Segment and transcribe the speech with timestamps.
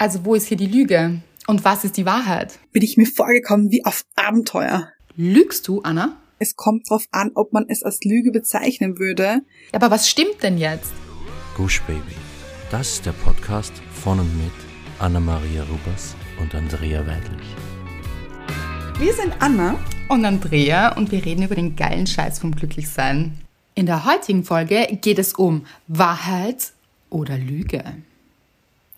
[0.00, 1.20] Also wo ist hier die Lüge?
[1.48, 2.60] Und was ist die Wahrheit?
[2.70, 4.92] Bin ich mir vorgekommen wie auf Abenteuer.
[5.16, 6.16] Lügst du, Anna?
[6.38, 9.40] Es kommt drauf an, ob man es als Lüge bezeichnen würde.
[9.72, 10.92] Aber was stimmt denn jetzt?
[11.56, 12.14] Gush Baby.
[12.70, 14.52] Das ist der Podcast von und mit
[15.00, 17.48] Anna-Maria Rubers und Andrea Weidlich.
[19.00, 23.36] Wir sind Anna Und Andrea und wir reden über den geilen Scheiß vom Glücklichsein.
[23.74, 26.72] In der heutigen Folge geht es um Wahrheit
[27.10, 27.82] oder Lüge.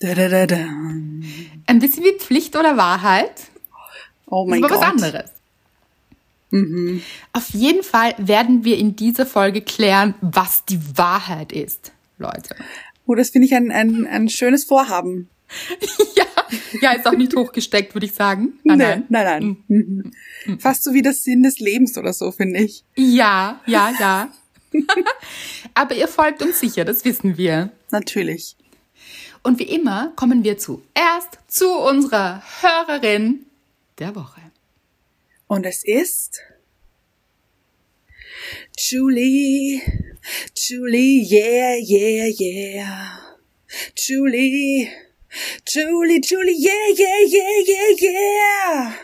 [0.00, 0.56] Da, da, da, da.
[0.56, 3.32] Ein bisschen wie Pflicht oder Wahrheit.
[4.27, 4.82] Oh mein ist aber Gott.
[4.84, 5.30] was anderes.
[7.32, 12.56] Auf jeden Fall werden wir in dieser Folge klären, was die Wahrheit ist, Leute.
[13.06, 15.28] Oh, das finde ich ein, ein, ein schönes Vorhaben.
[16.16, 16.27] Ja,
[16.80, 18.55] ja, ist auch nicht hochgesteckt, würde ich sagen.
[18.64, 19.05] Nein, Nee, nein.
[19.08, 20.12] nein, nein.
[20.46, 20.58] Mhm.
[20.58, 22.82] Fast so wie das Sinn des Lebens oder so, finde ich.
[22.96, 24.32] Ja, ja, ja.
[25.74, 27.70] Aber ihr folgt uns sicher, das wissen wir.
[27.91, 28.56] Natürlich.
[29.42, 33.47] Und wie immer kommen wir zuerst zu unserer Hörerin
[33.98, 34.41] der Woche.
[35.47, 36.41] Und es ist
[38.78, 39.80] Julie,
[40.55, 43.20] Julie, yeah, yeah, yeah.
[43.97, 44.91] Julie,
[45.66, 48.92] Julie, Julie, yeah, yeah, yeah, yeah, yeah.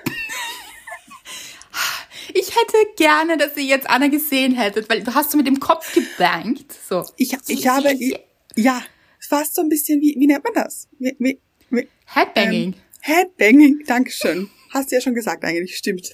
[2.34, 5.59] Ich hätte gerne, dass ihr jetzt Anna gesehen hättet, weil du hast so mit dem
[5.59, 6.75] Kopf gebankt.
[6.87, 7.05] So.
[7.17, 7.95] Ich, ich habe,
[8.56, 8.83] ja,
[9.27, 10.89] fast so ein bisschen, wie, wie nennt man das?
[10.99, 12.73] Wie, wie, wie, Headbanging.
[12.73, 14.51] Ähm, Headbanging, Dankeschön.
[14.71, 16.11] Hast du ja schon gesagt eigentlich, stimmt.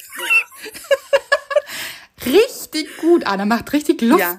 [2.24, 3.44] Richtig gut, Anna.
[3.44, 4.38] Macht richtig Lust, Ja.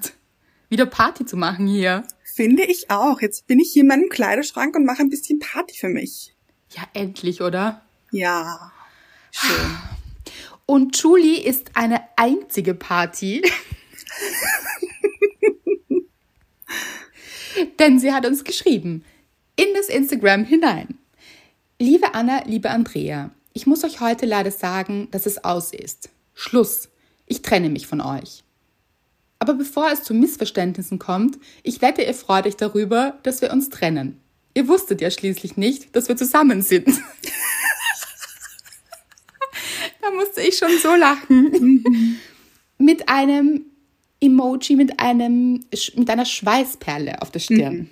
[0.70, 2.06] wieder Party zu machen hier.
[2.36, 3.22] Finde ich auch.
[3.22, 6.36] Jetzt bin ich hier in meinem Kleiderschrank und mache ein bisschen Party für mich.
[6.76, 7.86] Ja, endlich, oder?
[8.12, 8.72] Ja,
[9.32, 9.78] schön.
[10.66, 13.42] Und Julie ist eine einzige Party.
[17.80, 19.03] Denn sie hat uns geschrieben
[19.56, 20.97] in das Instagram hinein.
[21.80, 26.09] Liebe Anna, liebe Andrea, ich muss euch heute leider sagen, dass es aus ist.
[26.34, 26.90] Schluss.
[27.28, 28.44] Ich trenne mich von euch.
[29.40, 33.69] Aber bevor es zu Missverständnissen kommt, ich wette, ihr freut euch darüber, dass wir uns
[33.69, 34.19] trennen.
[34.53, 36.88] Ihr wusstet ja schließlich nicht, dass wir zusammen sind.
[40.02, 42.19] da musste ich schon so lachen.
[42.78, 43.66] mit einem
[44.23, 45.59] Emoji, mit einem,
[45.95, 47.89] mit einer Schweißperle auf der Stirn.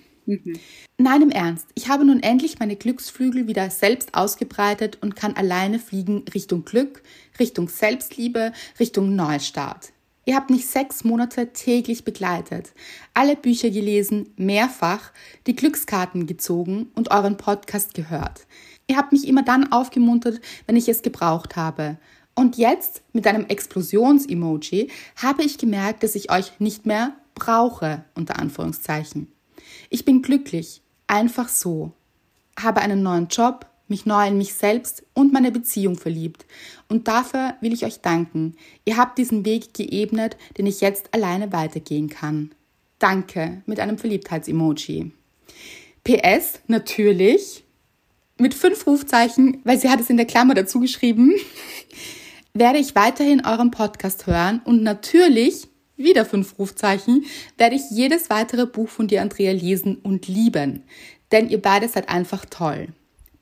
[0.97, 1.67] Nein, im Ernst.
[1.75, 7.03] Ich habe nun endlich meine Glücksflügel wieder selbst ausgebreitet und kann alleine fliegen Richtung Glück,
[7.37, 9.91] Richtung Selbstliebe, Richtung Neustart.
[10.23, 12.73] Ihr habt mich sechs Monate täglich begleitet,
[13.13, 15.11] alle Bücher gelesen, mehrfach
[15.47, 18.45] die Glückskarten gezogen und euren Podcast gehört.
[18.87, 21.97] Ihr habt mich immer dann aufgemuntert, wenn ich es gebraucht habe.
[22.35, 28.39] Und jetzt mit einem Explosions-Emoji habe ich gemerkt, dass ich euch nicht mehr brauche, unter
[28.39, 29.27] Anführungszeichen.
[29.89, 31.91] Ich bin glücklich, einfach so.
[32.59, 36.45] Habe einen neuen Job, mich neu in mich selbst und meine Beziehung verliebt.
[36.87, 38.55] Und dafür will ich euch danken.
[38.85, 42.51] Ihr habt diesen Weg geebnet, den ich jetzt alleine weitergehen kann.
[42.99, 45.11] Danke mit einem Verliebtheits-Emoji.
[46.03, 47.63] PS, natürlich,
[48.37, 51.33] mit fünf Rufzeichen, weil sie hat es in der Klammer dazu geschrieben,
[52.53, 55.67] werde ich weiterhin euren Podcast hören und natürlich,
[55.97, 57.25] wieder fünf Rufzeichen,
[57.57, 60.83] werde ich jedes weitere Buch von dir, Andrea, lesen und lieben.
[61.31, 62.89] Denn ihr beide seid einfach toll.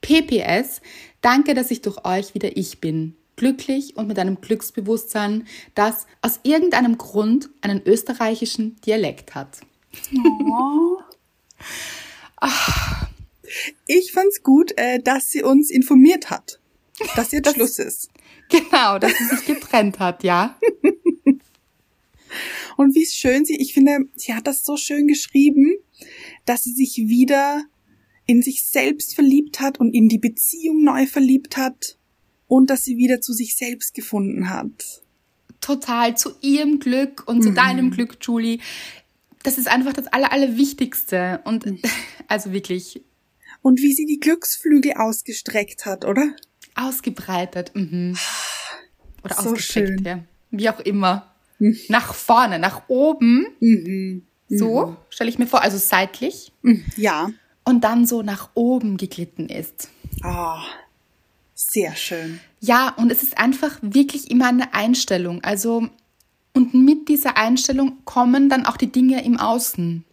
[0.02, 0.82] PPS,
[1.22, 3.16] danke, dass ich durch euch wieder ich bin.
[3.36, 9.60] Glücklich und mit einem Glücksbewusstsein, das aus irgendeinem Grund einen österreichischen Dialekt hat.
[13.88, 16.60] Ich fand's gut, äh, dass sie uns informiert hat,
[17.16, 18.10] dass jetzt Schluss ist.
[18.50, 20.58] Genau, dass sie sich getrennt hat, ja.
[22.78, 25.76] Und wie schön sie, ich finde, sie hat das so schön geschrieben,
[26.46, 27.64] dass sie sich wieder
[28.26, 31.98] in sich selbst verliebt hat und in die Beziehung neu verliebt hat
[32.48, 35.04] und dass sie wieder zu sich selbst gefunden hat.
[35.62, 38.60] total zu ihrem Glück und zu deinem Glück, Julie.
[39.44, 41.42] Das ist einfach das Aller, Allerwichtigste.
[41.44, 41.66] Und
[42.28, 43.04] also wirklich
[43.62, 46.34] Und wie sie die Glücksflügel ausgestreckt hat, oder?
[46.76, 47.72] Ausgebreitet.
[47.76, 48.18] Mhm.
[49.24, 50.06] Oder So ausgestreckt, schön.
[50.06, 50.20] ja.
[50.52, 51.34] Wie auch immer.
[51.90, 53.48] Nach vorne, nach oben.
[54.48, 56.52] So stelle ich mir vor, also seitlich.
[56.96, 57.30] Ja.
[57.66, 59.90] Und dann so nach oben geglitten ist.
[60.24, 60.64] Ah,
[61.54, 62.40] sehr schön.
[62.62, 65.44] Ja, und es ist einfach wirklich immer eine Einstellung.
[65.44, 65.88] Also,
[66.54, 70.04] und mit dieser Einstellung kommen dann auch die Dinge im Außen.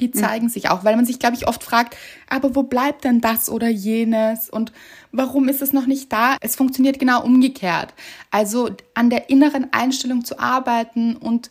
[0.00, 1.96] Die zeigen sich auch, weil man sich, glaube ich, oft fragt,
[2.28, 4.72] aber wo bleibt denn das oder jenes und
[5.12, 6.36] warum ist es noch nicht da?
[6.40, 7.94] Es funktioniert genau umgekehrt.
[8.30, 11.48] Also an der inneren Einstellung zu arbeiten und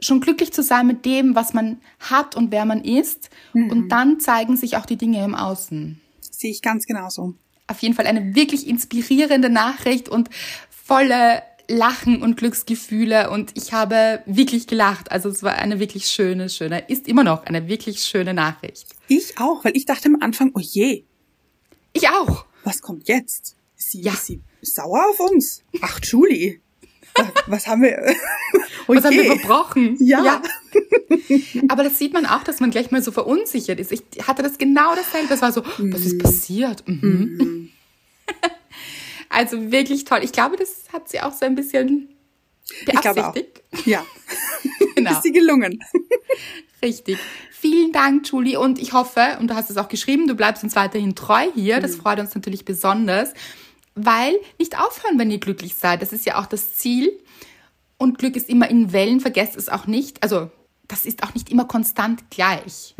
[0.00, 3.30] schon glücklich zu sein mit dem, was man hat und wer man ist.
[3.52, 6.00] Und dann zeigen sich auch die Dinge im Außen.
[6.20, 7.34] sehe ich ganz genauso.
[7.66, 10.30] Auf jeden Fall eine wirklich inspirierende Nachricht und
[10.70, 15.12] volle Lachen und Glücksgefühle und ich habe wirklich gelacht.
[15.12, 18.86] Also es war eine wirklich schöne, schöne, ist immer noch eine wirklich schöne Nachricht.
[19.08, 21.04] Ich auch, weil ich dachte am Anfang, oh je,
[21.92, 22.46] Ich auch.
[22.64, 23.56] was kommt jetzt?
[23.76, 24.12] Ist sie, Ja.
[24.12, 25.62] ist sie sauer auf uns?
[25.82, 26.60] Ach, Julie,
[27.14, 28.14] was, was haben wir?
[28.86, 29.96] Oh Was haben wir verbrochen?
[30.00, 30.40] Ja.
[31.68, 33.92] Aber das sieht man auch, dass man gleich mal so verunsichert ist.
[33.92, 35.34] Ich hatte das genau dasselbe.
[35.34, 36.82] Es war so, was ist passiert?
[36.88, 37.57] Mhm.
[39.38, 40.20] Also wirklich toll.
[40.22, 42.08] Ich glaube, das hat sie auch so ein bisschen
[42.84, 43.32] glaube auch.
[43.32, 43.62] beabsichtigt.
[43.86, 44.04] Ja,
[44.96, 45.12] Genau.
[45.12, 45.78] ist sie gelungen.
[46.82, 47.18] Richtig.
[47.52, 48.58] Vielen Dank, Julie.
[48.58, 51.80] Und ich hoffe, und du hast es auch geschrieben, du bleibst uns weiterhin treu hier.
[51.80, 53.32] Das freut uns natürlich besonders,
[53.94, 56.02] weil nicht aufhören, wenn ihr glücklich seid.
[56.02, 57.12] Das ist ja auch das Ziel.
[57.96, 60.22] Und Glück ist immer in Wellen, vergesst es auch nicht.
[60.22, 60.50] Also,
[60.88, 62.94] das ist auch nicht immer konstant gleich.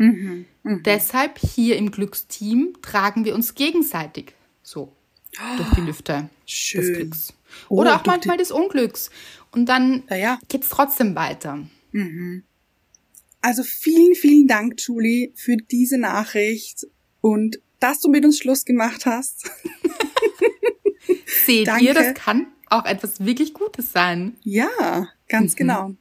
[0.63, 4.93] Deshalb hier im Glücksteam tragen wir uns gegenseitig so
[5.57, 6.81] durch die Lüfte Schön.
[6.81, 7.33] des Glücks.
[7.69, 9.09] Oh, Oder auch durch manchmal des Unglücks.
[9.51, 10.39] Und dann Ja, ja.
[10.47, 11.67] geht's trotzdem weiter.
[13.41, 16.85] Also vielen, vielen Dank, Julie, für diese Nachricht
[17.21, 19.49] und dass du mit uns Schluss gemacht hast.
[21.45, 21.85] Seht Danke.
[21.85, 24.35] ihr, das kann auch etwas wirklich Gutes sein.
[24.43, 25.95] Ja, ganz genau.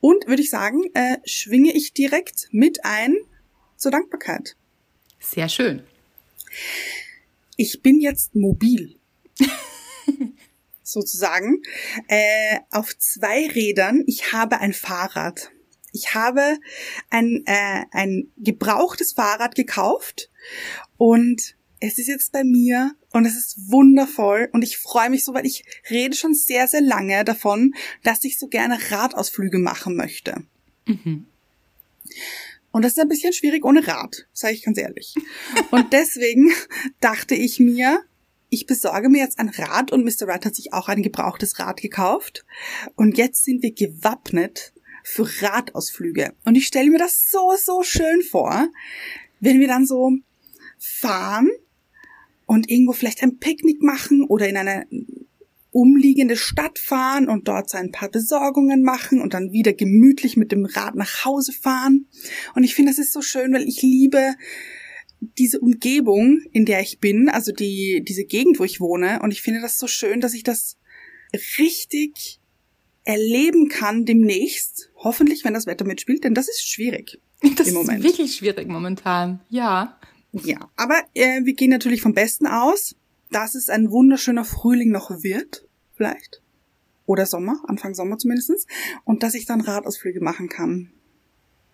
[0.00, 3.16] Und würde ich sagen, äh, schwinge ich direkt mit ein
[3.76, 4.56] zur Dankbarkeit.
[5.18, 5.82] Sehr schön.
[7.60, 9.00] Ich bin jetzt mobil.
[10.84, 11.60] Sozusagen.
[12.06, 14.04] Äh, auf zwei Rädern.
[14.06, 15.50] Ich habe ein Fahrrad.
[15.92, 16.58] Ich habe
[17.10, 20.30] ein, äh, ein gebrauchtes Fahrrad gekauft
[20.98, 25.34] und es ist jetzt bei mir und es ist wundervoll und ich freue mich so,
[25.34, 27.74] weil ich rede schon sehr, sehr lange davon,
[28.04, 30.44] dass ich so gerne Radausflüge machen möchte.
[32.70, 35.14] Und das ist ein bisschen schwierig ohne Rad, sage ich ganz ehrlich.
[35.70, 36.52] Und deswegen
[37.00, 38.00] dachte ich mir,
[38.50, 40.26] ich besorge mir jetzt ein Rad und Mr.
[40.26, 42.44] Wright hat sich auch ein gebrauchtes Rad gekauft.
[42.94, 44.72] Und jetzt sind wir gewappnet
[45.02, 46.34] für Radausflüge.
[46.44, 48.68] Und ich stelle mir das so, so schön vor,
[49.40, 50.12] wenn wir dann so
[50.78, 51.50] fahren
[52.46, 54.86] und irgendwo vielleicht ein Picknick machen oder in eine
[55.70, 60.50] umliegende Stadt fahren und dort so ein paar Besorgungen machen und dann wieder gemütlich mit
[60.50, 62.06] dem Rad nach Hause fahren.
[62.54, 64.34] Und ich finde, das ist so schön, weil ich liebe
[65.20, 69.20] diese Umgebung, in der ich bin, also die, diese Gegend, wo ich wohne.
[69.22, 70.78] Und ich finde das so schön, dass ich das
[71.58, 72.40] richtig
[73.04, 74.90] erleben kann demnächst.
[74.96, 77.20] Hoffentlich, wenn das Wetter mitspielt, denn das ist schwierig.
[77.56, 78.04] Das Im Moment.
[78.04, 79.40] ist wirklich schwierig momentan.
[79.48, 79.98] Ja.
[80.32, 82.96] Ja, aber äh, wir gehen natürlich vom Besten aus,
[83.30, 86.42] dass es ein wunderschöner Frühling noch wird, vielleicht.
[87.06, 88.66] Oder Sommer, Anfang Sommer zumindestens,
[89.04, 90.92] Und dass ich dann Radausflüge machen kann.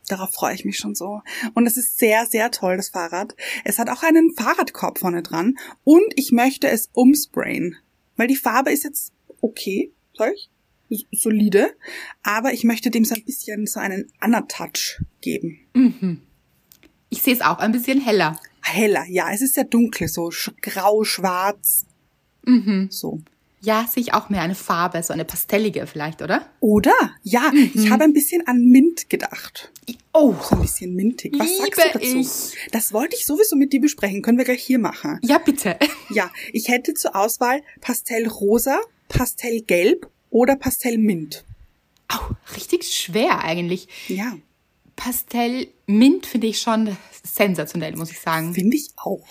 [0.06, 1.22] Darauf freue ich mich schon so.
[1.54, 3.34] Und es ist sehr, sehr toll, das Fahrrad.
[3.64, 5.56] Es hat auch einen Fahrradkorb vorne dran.
[5.82, 7.76] Und ich möchte es umsprayen.
[8.16, 10.50] Weil die Farbe ist jetzt okay, sag ich.
[11.10, 11.74] Solide.
[12.22, 15.58] Aber ich möchte dem so ein bisschen so einen Anna-Touch geben.
[17.08, 18.38] Ich sehe es auch ein bisschen heller.
[18.66, 20.30] Heller, ja, es ist sehr dunkel, so
[20.62, 21.84] grau, schwarz.
[22.90, 23.20] So.
[23.60, 26.46] Ja, sehe ich auch mehr eine Farbe, so eine pastellige vielleicht, oder?
[26.60, 26.92] Oder?
[27.22, 29.72] Ja, ich habe ein bisschen an Mint gedacht.
[30.12, 31.32] Oh, So ein bisschen mintig.
[31.38, 32.18] Was Liebe sagst du dazu?
[32.18, 32.70] ich.
[32.72, 34.20] Das wollte ich sowieso mit dir besprechen.
[34.20, 35.18] Können wir gleich hier machen.
[35.22, 35.78] ja bitte.
[36.10, 38.78] Ja, ich hätte zur Auswahl Pastellrosa,
[39.08, 41.44] Pastellgelb oder Pastellmint.
[42.08, 42.18] Au,
[42.56, 43.88] richtig schwer eigentlich.
[44.08, 44.36] Ja,
[44.96, 48.54] Pastell Mint finde ich schon sensationell, muss ich sagen.
[48.54, 49.24] finde ich auch.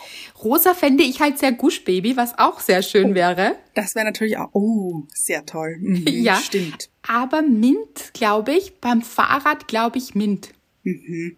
[0.43, 3.55] Rosa fände ich halt sehr Gush Baby, was auch sehr schön wäre.
[3.73, 5.77] Das wäre natürlich auch, oh, sehr toll.
[5.79, 6.37] Mhm, Ja.
[6.37, 6.89] Stimmt.
[7.07, 10.49] Aber Mint, glaube ich, beim Fahrrad glaube ich Mint.
[10.83, 11.37] Mhm.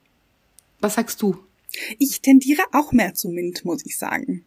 [0.79, 1.37] Was sagst du?
[1.99, 4.43] Ich tendiere auch mehr zu Mint, muss ich sagen.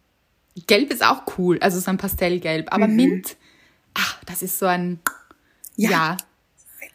[0.67, 2.73] Gelb ist auch cool, also so ein Pastellgelb.
[2.73, 3.37] Aber Mint,
[3.93, 4.99] ach, das ist so ein,
[5.77, 5.83] Mhm.
[5.85, 5.89] Ja.
[5.91, 6.17] ja,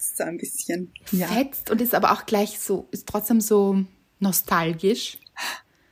[0.04, 0.92] Fetzt so ein bisschen.
[1.12, 1.26] Ja.
[1.26, 3.84] fetzt und ist aber auch gleich so, ist trotzdem so
[4.20, 5.18] nostalgisch.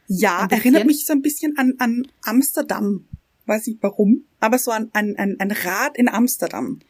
[0.09, 3.07] Ja, Ein erinnert mich so ein bisschen an, an Amsterdam.
[3.47, 6.81] Weiß nicht warum, aber so an, an, an ein Rad in Amsterdam.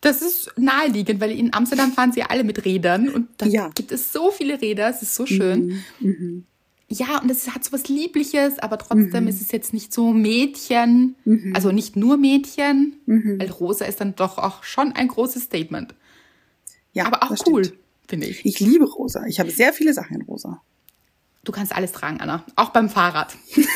[0.00, 3.68] Das ist naheliegend, weil in Amsterdam fahren sie alle mit Rädern und da Ja.
[3.68, 3.74] Mhm.
[3.74, 5.82] gibt es so viele Räder, es ist so schön.
[6.88, 9.28] Ja, und es hat so was Liebliches, aber trotzdem Mhm.
[9.28, 11.16] ist es jetzt nicht so Mädchen,
[11.54, 13.40] also nicht nur Mädchen, Mhm.
[13.40, 15.94] weil Rosa ist dann doch auch schon ein großes Statement.
[16.96, 17.72] Ja, Aber auch cool,
[18.08, 18.44] finde ich.
[18.46, 19.24] Ich liebe rosa.
[19.26, 20.62] Ich habe sehr viele Sachen in rosa.
[21.44, 22.42] Du kannst alles tragen, Anna.
[22.56, 23.36] Auch beim Fahrrad.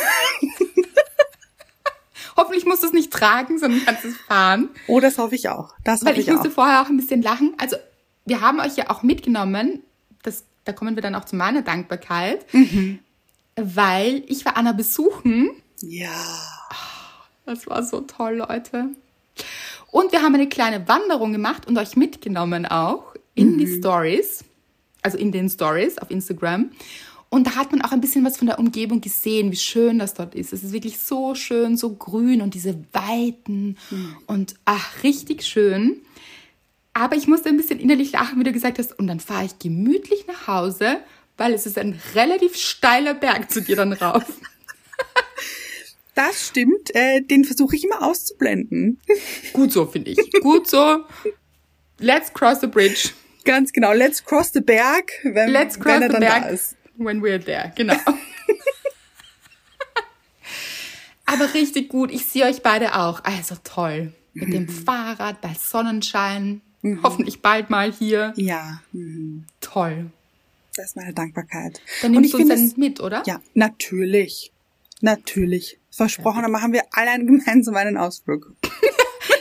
[2.36, 4.70] Hoffentlich musst du es nicht tragen, sondern kannst es fahren.
[4.86, 5.74] Oh, das hoffe ich auch.
[5.84, 6.52] Das Weil hoffe ich ich, musste auch.
[6.54, 7.54] vorher auch ein bisschen lachen.
[7.58, 7.76] Also,
[8.24, 9.82] wir haben euch ja auch mitgenommen,
[10.22, 13.00] das, da kommen wir dann auch zu meiner Dankbarkeit, Mhm.
[13.56, 15.50] weil ich war Anna besuchen.
[15.82, 16.10] Ja.
[17.46, 18.86] Das war so toll, Leute.
[19.90, 23.09] Und wir haben eine kleine Wanderung gemacht und euch mitgenommen auch
[23.40, 24.44] in die Stories,
[25.02, 26.70] also in den Stories auf Instagram.
[27.28, 30.14] Und da hat man auch ein bisschen was von der Umgebung gesehen, wie schön das
[30.14, 30.52] dort ist.
[30.52, 33.76] Es ist wirklich so schön, so grün und diese Weiten
[34.26, 36.02] und ach, richtig schön.
[36.92, 38.98] Aber ich musste ein bisschen innerlich lachen, wie du gesagt hast.
[38.98, 40.98] Und dann fahre ich gemütlich nach Hause,
[41.36, 44.24] weil es ist ein relativ steiler Berg zu dir dann rauf.
[46.16, 46.94] Das stimmt.
[46.94, 49.00] Äh, den versuche ich immer auszublenden.
[49.54, 50.18] Gut so, finde ich.
[50.42, 51.04] Gut so.
[51.98, 53.10] Let's cross the bridge.
[53.44, 53.92] Ganz genau.
[53.92, 56.76] Let's cross the Berg, wenn, Let's cross wenn er the dann berg da ist.
[56.96, 57.72] when we're there.
[57.76, 57.96] Genau.
[61.26, 62.10] Aber richtig gut.
[62.10, 63.22] Ich sehe euch beide auch.
[63.24, 64.12] Also toll.
[64.34, 66.60] Mit dem Fahrrad bei Sonnenschein.
[67.02, 68.32] Hoffentlich bald mal hier.
[68.36, 69.44] Ja, mhm.
[69.60, 70.10] Toll.
[70.76, 71.80] das ist meine Dankbarkeit.
[72.00, 73.22] Dann Und nimmst ich du uns dann mit, oder?
[73.26, 74.50] ja, natürlich.
[75.02, 75.78] Natürlich.
[75.90, 78.52] Versprochen, dann machen wir alle einen gemeinsam einen Ausflug.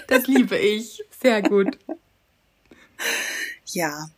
[0.07, 1.03] Das liebe ich.
[1.21, 1.77] Sehr gut.
[3.73, 4.09] Ja.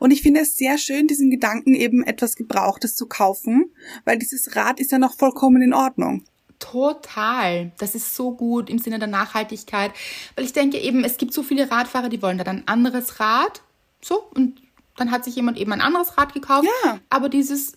[0.00, 3.70] Und ich finde es sehr schön, diesen Gedanken eben etwas Gebrauchtes zu kaufen,
[4.04, 6.24] weil dieses Rad ist ja noch vollkommen in Ordnung.
[6.58, 7.72] Total.
[7.78, 9.92] Das ist so gut im Sinne der Nachhaltigkeit.
[10.34, 13.62] Weil ich denke eben, es gibt so viele Radfahrer, die wollen dann ein anderes Rad.
[14.00, 14.62] So, und
[14.96, 16.68] dann hat sich jemand eben ein anderes Rad gekauft.
[16.84, 16.98] Ja.
[17.10, 17.74] Aber dieses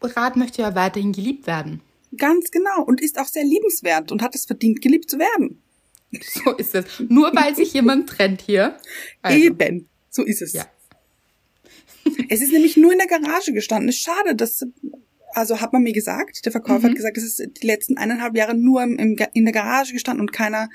[0.00, 1.80] Rad möchte ja weiterhin geliebt werden.
[2.16, 2.82] Ganz genau.
[2.84, 5.60] Und ist auch sehr liebenswert und hat es verdient, geliebt zu werden.
[6.22, 6.84] So ist es.
[7.08, 8.78] Nur weil sich jemand trennt hier.
[9.22, 9.88] Also, Eben.
[10.14, 10.52] So ist es.
[10.52, 10.64] Ja.
[12.28, 13.88] Es ist nämlich nur in der Garage gestanden.
[13.88, 14.62] Es ist schade, dass,
[15.32, 16.90] also hat man mir gesagt, der Verkäufer Mhm.
[16.90, 20.20] hat gesagt, es ist die letzten eineinhalb Jahre nur im, im, in der Garage gestanden
[20.20, 20.68] und keiner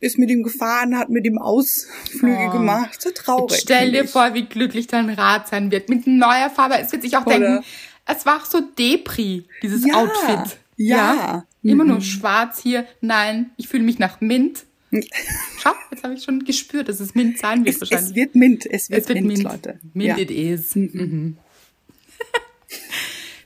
[0.00, 2.52] ist mit ihm gefahren, hat mit ihm Ausflüge Oh.
[2.52, 3.00] gemacht.
[3.02, 3.50] So traurig.
[3.52, 5.88] Jetzt stell dir vor, wie glücklich dein Rad sein wird.
[5.88, 6.78] Mit neuer Farbe.
[6.78, 7.38] Es wird sich auch Oder?
[7.38, 7.64] denken,
[8.06, 9.94] es war auch so Depri, dieses Ja.
[9.96, 10.58] Outfit.
[10.76, 11.44] Ja.
[11.62, 11.90] Immer Mhm.
[11.90, 12.86] nur schwarz hier.
[13.00, 14.64] Nein, ich fühle mich nach Mint.
[15.62, 18.10] Schau, jetzt habe ich schon gespürt, dass es Mint sein wird Es, wahrscheinlich.
[18.10, 18.66] es wird Mint.
[18.66, 19.78] Es wird, Es wird Mint, Mint, Leute.
[19.94, 20.18] Mint ja.
[20.18, 20.74] it is.
[20.74, 21.36] Mhm.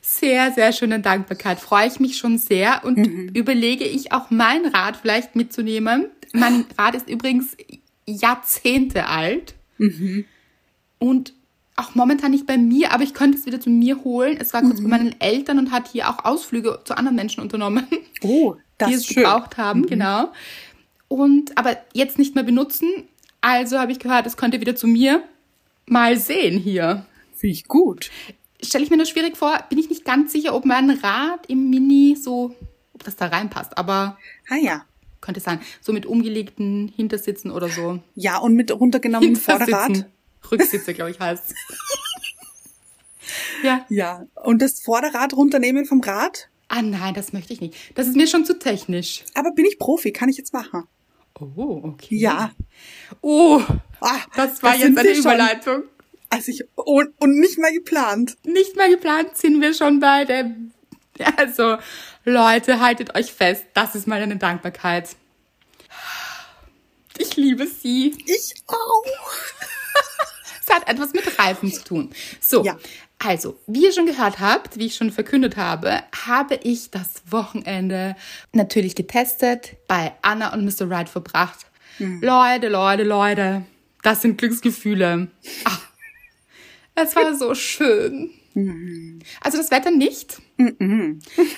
[0.01, 1.59] Sehr, sehr schöne Dankbarkeit.
[1.59, 3.29] Freue ich mich schon sehr und Mhm.
[3.33, 6.07] überlege ich auch mein Rad vielleicht mitzunehmen.
[6.31, 7.57] Mein Rad ist übrigens
[8.05, 10.25] Jahrzehnte alt Mhm.
[10.99, 11.33] und
[11.75, 14.37] auch momentan nicht bei mir, aber ich könnte es wieder zu mir holen.
[14.39, 14.83] Es war kurz Mhm.
[14.83, 17.87] bei meinen Eltern und hat hier auch Ausflüge zu anderen Menschen unternommen
[18.21, 19.23] Oh, das die es schön.
[19.23, 19.25] Mhm.
[19.25, 20.31] gebraucht haben, genau.
[21.11, 22.87] Und aber jetzt nicht mehr benutzen.
[23.41, 25.21] Also habe ich gehört, es könnte wieder zu mir
[25.85, 27.05] mal sehen hier.
[27.35, 28.09] Finde ich gut.
[28.63, 31.69] Stelle ich mir nur schwierig vor, bin ich nicht ganz sicher, ob mein Rad im
[31.69, 32.55] Mini so,
[32.93, 34.17] ob das da reinpasst, aber
[34.49, 34.85] Ah ja.
[35.19, 35.59] könnte sein.
[35.81, 37.99] So mit umgelegten Hintersitzen oder so.
[38.15, 40.05] Ja, und mit runtergenommenem Vorderrad.
[40.49, 41.53] Rücksitze, glaube ich, heißt
[43.63, 43.85] Ja.
[43.89, 44.25] Ja.
[44.35, 46.47] Und das Vorderrad runternehmen vom Rad.
[46.69, 47.75] Ah nein, das möchte ich nicht.
[47.95, 49.25] Das ist mir schon zu technisch.
[49.33, 50.87] Aber bin ich Profi, kann ich jetzt machen.
[51.55, 52.15] Oh, okay.
[52.17, 52.51] Ja.
[53.21, 53.61] Oh,
[53.99, 55.21] Ah, das war da sind jetzt eine wir schon.
[55.23, 55.83] Überleitung.
[56.29, 58.37] Also ich, und, und nicht mal geplant.
[58.45, 60.51] nicht mehr geplant sind wir schon bei der.
[61.37, 61.77] Also,
[62.25, 63.65] Leute, haltet euch fest.
[63.73, 65.09] Das ist mal eine Dankbarkeit.
[67.17, 68.15] Ich liebe sie.
[68.25, 69.03] Ich auch.
[70.63, 72.11] Es hat etwas mit Reifen zu tun.
[72.39, 72.77] So, Ja.
[73.23, 78.15] Also, wie ihr schon gehört habt, wie ich schon verkündet habe, habe ich das Wochenende
[78.51, 80.89] natürlich getestet, bei Anna und Mr.
[80.89, 81.65] Right verbracht.
[81.99, 83.63] Leute, Leute, Leute,
[84.01, 85.27] das sind Glücksgefühle.
[85.65, 85.81] Ach,
[86.95, 88.31] es war so schön.
[89.39, 90.41] Also das Wetter nicht,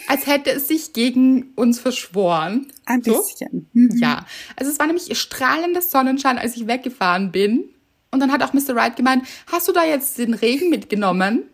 [0.08, 2.68] als hätte es sich gegen uns verschworen.
[2.86, 3.18] Ein So?
[3.18, 3.68] bisschen.
[3.74, 3.90] Hm.
[3.96, 4.26] Ja,
[4.58, 7.70] also es war nämlich strahlender Sonnenschein, als ich weggefahren bin.
[8.14, 8.76] Und dann hat auch Mr.
[8.76, 11.50] Wright gemeint, hast du da jetzt den Regen mitgenommen?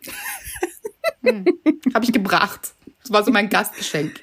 [1.21, 1.45] hm.
[1.93, 2.73] Habe ich gebracht.
[3.01, 4.19] Das war so mein Gastgeschenk.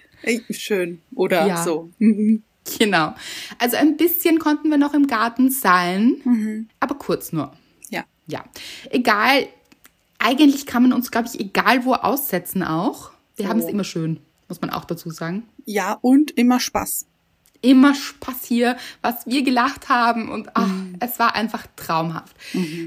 [0.50, 1.00] Schön.
[1.14, 1.62] Oder Ja.
[1.64, 1.90] so.
[1.98, 2.42] Mhm.
[2.78, 3.14] Genau.
[3.58, 7.52] Also ein bisschen konnten wir noch im Garten sein, aber kurz nur.
[7.90, 8.04] Ja.
[8.26, 8.44] Ja,
[8.90, 9.46] egal.
[10.18, 13.10] Eigentlich kann man uns, glaube ich, egal wo aussetzen auch.
[13.36, 15.44] Wir haben es immer schön, muss man auch dazu sagen.
[15.64, 17.06] Ja, und immer Spaß.
[17.62, 20.70] Immer Spaß hier, was wir gelacht haben und ach,
[21.00, 22.36] es war einfach traumhaft.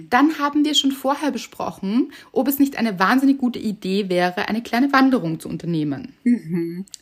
[0.09, 4.61] Dann haben wir schon vorher besprochen, ob es nicht eine wahnsinnig gute Idee wäre, eine
[4.61, 6.13] kleine Wanderung zu unternehmen.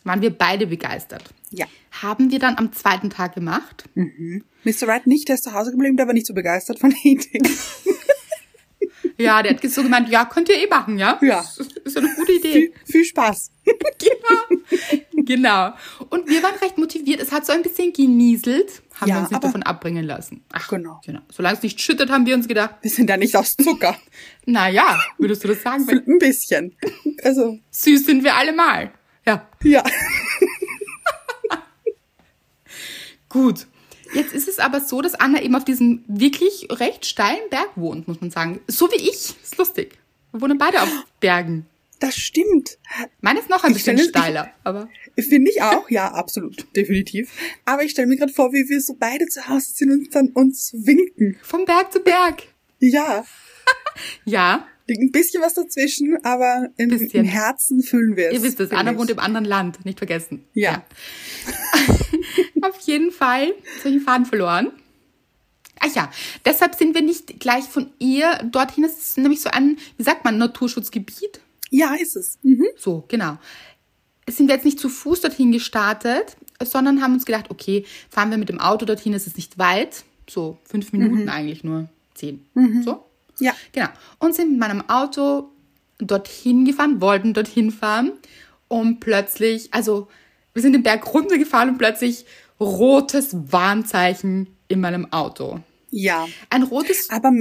[0.04, 1.24] Waren wir beide begeistert.
[1.50, 1.66] Ja.
[1.90, 3.84] Haben wir dann am zweiten Tag gemacht.
[4.64, 4.86] Mr.
[4.86, 7.40] Wright nicht, der ist zu Hause geblieben, der war nicht so begeistert von der Idee.
[9.18, 11.18] Ja, der hat so gemeint, ja, könnt ihr eh machen, ja?
[11.22, 11.40] Ja.
[11.40, 12.52] Ist, ist ja eine gute Idee.
[12.52, 13.50] viel, viel Spaß.
[13.64, 15.24] genau.
[15.24, 15.72] genau.
[16.08, 17.20] Und wir waren recht motiviert.
[17.20, 20.44] Es hat so ein bisschen genieselt, haben Ja, wir uns nicht davon abbringen lassen.
[20.52, 21.00] Ach, Genau.
[21.04, 21.20] genau.
[21.32, 23.96] Solange es nicht schüttet, haben wir uns gedacht, Wir sind ja nicht aus Zucker.
[24.46, 25.88] naja, würdest du das sagen?
[25.88, 26.76] Ein bisschen.
[27.24, 28.92] Also, süß sind wir alle mal.
[29.26, 29.82] Ja, ja.
[33.28, 33.66] gut.
[34.14, 38.08] Jetzt ist es aber so, dass Anna eben auf diesem wirklich recht steilen Berg wohnt,
[38.08, 38.60] muss man sagen.
[38.66, 39.10] So wie ich.
[39.42, 39.98] Ist lustig.
[40.32, 40.88] Wir wohnen beide auf
[41.20, 41.66] Bergen.
[42.00, 42.78] Das stimmt.
[43.20, 44.88] Meine ist noch ein Ich bisschen stelle- steiler, aber
[45.18, 45.90] Finde ich auch.
[45.90, 46.64] Ja, absolut.
[46.76, 47.32] Definitiv.
[47.64, 50.28] Aber ich stelle mir gerade vor, wie wir so beide zu Hause sind und dann
[50.28, 51.36] uns winken.
[51.42, 52.44] vom Berg zu Berg.
[52.78, 53.24] Ja.
[54.24, 58.34] Ja, Liegt ein bisschen was dazwischen, aber im, im Herzen fühlen wir es.
[58.34, 58.96] ihr wisst es, Anna ich.
[58.98, 60.44] wohnt im anderen Land, nicht vergessen.
[60.54, 60.82] Ja.
[62.62, 63.48] Auf jeden Fall.
[63.48, 64.72] Jetzt habe ich den Faden verloren.
[65.80, 66.10] Ach ja,
[66.44, 68.84] deshalb sind wir nicht gleich von ihr dorthin.
[68.84, 71.40] Es ist nämlich so ein, wie sagt man, Naturschutzgebiet.
[71.70, 72.38] Ja, ist es.
[72.42, 72.66] Mhm.
[72.76, 73.38] So, genau.
[74.28, 78.38] Sind wir jetzt nicht zu Fuß dorthin gestartet, sondern haben uns gedacht, okay, fahren wir
[78.38, 80.04] mit dem Auto dorthin, es ist nicht weit.
[80.28, 81.88] So, fünf Minuten eigentlich nur.
[82.14, 82.44] Zehn.
[82.84, 83.04] So?
[83.38, 83.54] Ja.
[83.72, 83.88] Genau.
[84.18, 85.50] Und sind mit meinem Auto
[85.98, 88.12] dorthin gefahren, wollten dorthin fahren.
[88.66, 90.08] Und plötzlich, also
[90.52, 92.26] wir sind den Berg runtergefahren und plötzlich
[92.60, 95.60] rotes Warnzeichen in meinem Auto.
[95.90, 96.26] Ja.
[96.50, 97.10] Ein rotes.
[97.10, 97.32] Aber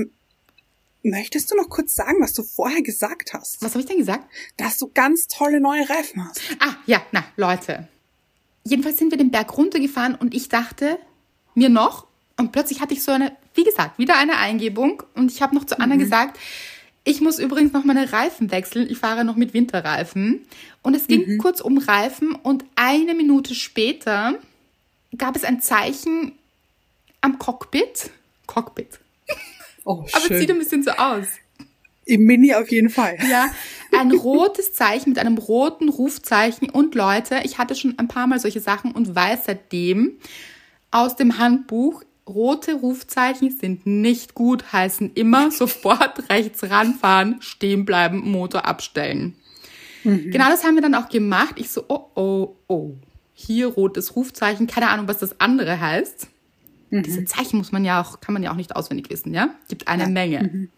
[1.04, 3.62] möchtest du noch kurz sagen, was du vorher gesagt hast?
[3.62, 4.30] Was habe ich denn gesagt?
[4.58, 6.42] Dass du ganz tolle neue Reifen hast.
[6.60, 7.88] Ah, ja, na, Leute.
[8.64, 11.00] Jedenfalls sind wir den Berg runtergefahren und ich dachte
[11.56, 12.08] mir noch,
[12.40, 15.66] und plötzlich hatte ich so eine, wie gesagt, wieder eine Eingebung und ich habe noch
[15.66, 16.38] zu Anna gesagt,
[17.04, 18.90] ich muss übrigens noch meine Reifen wechseln.
[18.90, 20.46] Ich fahre noch mit Winterreifen.
[20.82, 24.38] Und es ging kurz um Reifen und eine Minute später
[25.16, 26.34] gab es ein Zeichen
[27.22, 28.12] am Cockpit.
[28.46, 29.00] Cockpit.
[29.86, 31.28] Oh, Aber es sieht ein bisschen so aus.
[32.06, 33.18] Im Mini auf jeden Fall.
[33.30, 33.50] Ja,
[33.98, 36.70] ein rotes Zeichen mit einem roten Rufzeichen.
[36.70, 40.18] Und Leute, ich hatte schon ein paar Mal solche Sachen und weiß seitdem
[40.90, 48.20] aus dem Handbuch, rote Rufzeichen sind nicht gut, heißen immer sofort rechts ranfahren, stehen bleiben,
[48.30, 49.36] Motor abstellen.
[50.04, 51.56] Genau das haben wir dann auch gemacht.
[51.58, 52.96] Ich so, oh, oh, oh.
[53.40, 56.28] Hier rotes Rufzeichen, keine Ahnung, was das andere heißt.
[56.90, 59.54] Diese Zeichen muss man ja auch, kann man ja auch nicht auswendig wissen, ja?
[59.68, 60.70] Gibt eine Menge.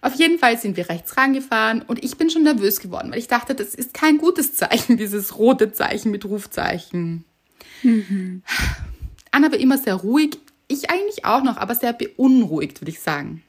[0.00, 3.26] Auf jeden Fall sind wir rechts rangefahren und ich bin schon nervös geworden, weil ich
[3.26, 7.24] dachte, das ist kein gutes Zeichen, dieses rote Zeichen mit Rufzeichen.
[9.32, 13.42] Anna war immer sehr ruhig, ich eigentlich auch noch, aber sehr beunruhigt, würde ich sagen.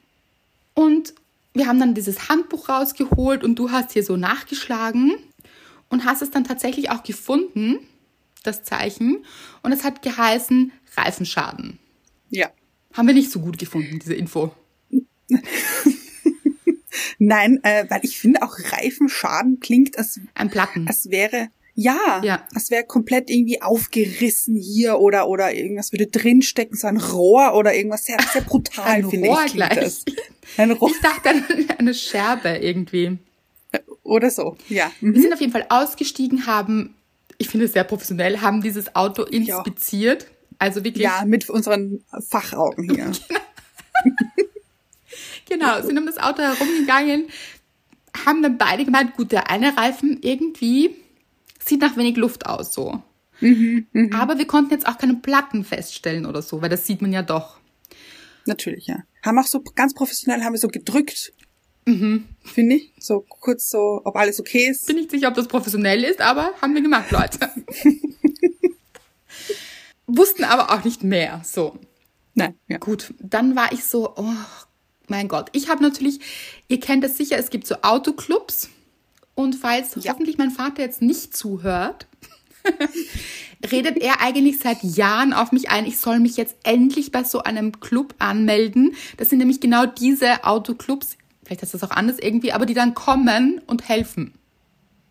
[0.73, 1.13] Und
[1.54, 5.13] wir haben dann dieses Handbuch rausgeholt und du hast hier so nachgeschlagen
[5.89, 7.77] und hast es dann tatsächlich auch gefunden,
[8.43, 9.25] das Zeichen.
[9.63, 11.80] Und es hat geheißen Reifenschaden.
[12.30, 12.49] Ja.
[12.93, 14.54] Haben wir nicht so gut gefunden, diese Info.
[17.19, 20.88] Nein, äh, weil ich finde auch Reifenschaden klingt, als, Ein Platten.
[20.88, 22.45] als wäre, ja, Ja.
[22.54, 27.73] als wäre komplett irgendwie aufgerissen hier oder, oder irgendwas würde drinstecken, so ein Rohr oder
[27.75, 29.36] irgendwas sehr, sehr brutal, finde ich.
[29.36, 29.75] klingt gleich.
[29.75, 30.04] Das.
[30.58, 31.43] Ein Rohr Ich dachte an
[31.77, 33.17] eine Scherbe irgendwie.
[34.04, 34.91] oder so, ja.
[34.99, 35.13] Mhm.
[35.13, 36.95] Wir sind auf jeden Fall ausgestiegen, haben,
[37.41, 40.27] ich finde es sehr professionell, haben dieses Auto inspiziert.
[40.60, 43.12] Also wirklich, Ja, mit unseren Fachaugen hier.
[45.49, 47.30] genau, sind um das Auto herumgegangen,
[48.25, 50.95] haben dann beide gemeint, gut, der eine Reifen irgendwie
[51.65, 53.01] sieht nach wenig Luft aus, so.
[53.39, 57.12] Mhm, Aber wir konnten jetzt auch keine Platten feststellen oder so, weil das sieht man
[57.12, 57.58] ja doch.
[58.45, 58.97] Natürlich, ja.
[59.23, 61.34] Haben auch so ganz professionell, haben wir so gedrückt,
[61.86, 62.26] Mhm.
[62.44, 62.91] finde ich.
[63.00, 64.86] So kurz so, ob alles okay ist.
[64.86, 67.39] Bin nicht sicher, ob das professionell ist, aber haben wir gemacht, Leute.
[70.08, 71.78] Wussten aber auch nicht mehr, so.
[72.34, 72.78] Nein, ja.
[72.78, 74.34] Gut, dann war ich so, oh
[75.08, 75.50] mein Gott.
[75.54, 76.20] Ich habe natürlich,
[76.67, 78.70] ihr kennt es sicher, es gibt so Autoclubs.
[79.36, 80.12] Und falls Ja.
[80.13, 82.08] hoffentlich mein Vater jetzt nicht zuhört,
[83.72, 87.39] redet er eigentlich seit Jahren auf mich ein, ich soll mich jetzt endlich bei so
[87.41, 88.96] einem Club anmelden.
[89.17, 91.17] Das sind nämlich genau diese Autoclubs,
[91.52, 94.34] vielleicht ist das auch anders irgendwie, aber die dann kommen und helfen.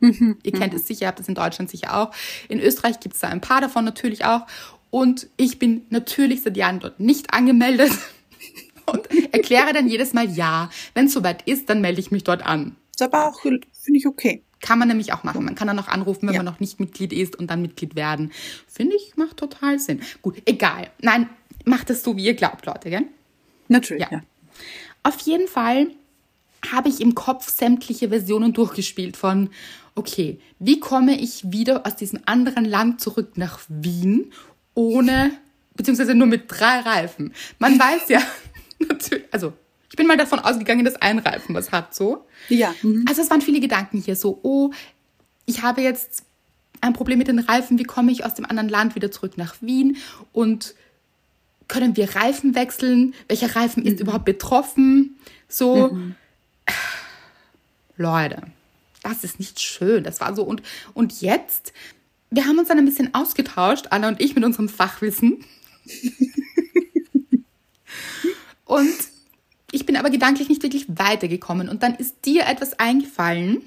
[0.00, 2.14] Ihr kennt es sicher, ihr habt es in Deutschland sicher auch.
[2.48, 4.46] In Österreich gibt es da ein paar davon natürlich auch.
[4.88, 7.92] Und ich bin natürlich seit Jahren dort nicht angemeldet
[8.87, 10.70] und erkläre dann jedes Mal ja.
[10.94, 12.76] Wenn es soweit ist, dann melde ich mich dort an.
[12.94, 13.61] Ist aber auch, finde
[13.92, 14.42] ich okay.
[14.62, 15.44] Kann man nämlich auch machen.
[15.44, 16.42] Man kann dann auch anrufen, wenn Ja.
[16.42, 18.33] man noch nicht Mitglied ist und dann Mitglied werden.
[18.66, 20.00] Finde ich, macht total Sinn.
[20.22, 20.90] Gut, egal.
[21.03, 21.29] Nein,
[21.66, 23.05] macht es so, wie ihr glaubt, Leute, gell?
[23.68, 24.09] Natürlich, Ja.
[24.11, 24.22] ja.
[25.03, 25.88] Auf jeden Fall
[26.68, 29.50] habe ich im Kopf sämtliche Versionen durchgespielt von,
[29.94, 34.32] okay, wie komme ich wieder aus diesem anderen Land zurück nach Wien
[34.74, 35.32] ohne,
[35.74, 37.32] beziehungsweise nur mit drei Reifen.
[37.58, 38.20] Man weiß ja,
[38.78, 39.52] natürlich, also
[39.88, 42.26] ich bin mal davon ausgegangen, dass ein Reifen was hat, so.
[42.48, 42.74] Ja.
[42.82, 43.04] Mhm.
[43.08, 44.70] Also es waren viele Gedanken hier, so, oh,
[45.46, 46.22] ich habe jetzt
[46.80, 49.56] ein Problem mit den Reifen, wie komme ich aus dem anderen Land wieder zurück nach
[49.60, 49.96] Wien
[50.32, 50.74] und
[51.68, 53.14] können wir Reifen wechseln?
[53.28, 55.16] Welcher Reifen ist überhaupt betroffen?
[55.48, 55.96] So,
[58.00, 58.42] Leute,
[59.02, 60.02] das ist nicht schön.
[60.02, 60.42] Das war so.
[60.42, 60.62] Und,
[60.94, 61.72] und jetzt,
[62.30, 65.44] wir haben uns dann ein bisschen ausgetauscht, Anna und ich, mit unserem Fachwissen.
[68.64, 68.94] und
[69.70, 71.68] ich bin aber gedanklich nicht wirklich weitergekommen.
[71.68, 73.62] Und dann ist dir etwas eingefallen.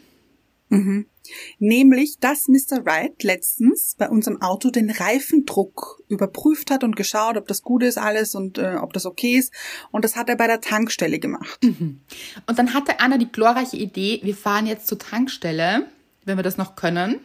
[1.59, 2.85] Nämlich, dass Mr.
[2.85, 7.97] Wright letztens bei unserem Auto den Reifendruck überprüft hat und geschaut, ob das gut ist
[7.97, 9.53] alles und äh, ob das okay ist.
[9.91, 11.59] Und das hat er bei der Tankstelle gemacht.
[12.47, 15.87] Und dann hatte Anna die glorreiche Idee, wir fahren jetzt zur Tankstelle,
[16.25, 17.19] wenn wir das noch können.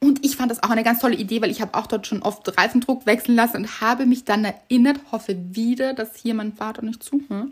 [0.00, 2.22] Und ich fand das auch eine ganz tolle Idee, weil ich habe auch dort schon
[2.22, 6.82] oft Reifendruck wechseln lassen und habe mich dann erinnert, hoffe wieder, dass hier mein Vater
[6.82, 7.50] nicht zuhört.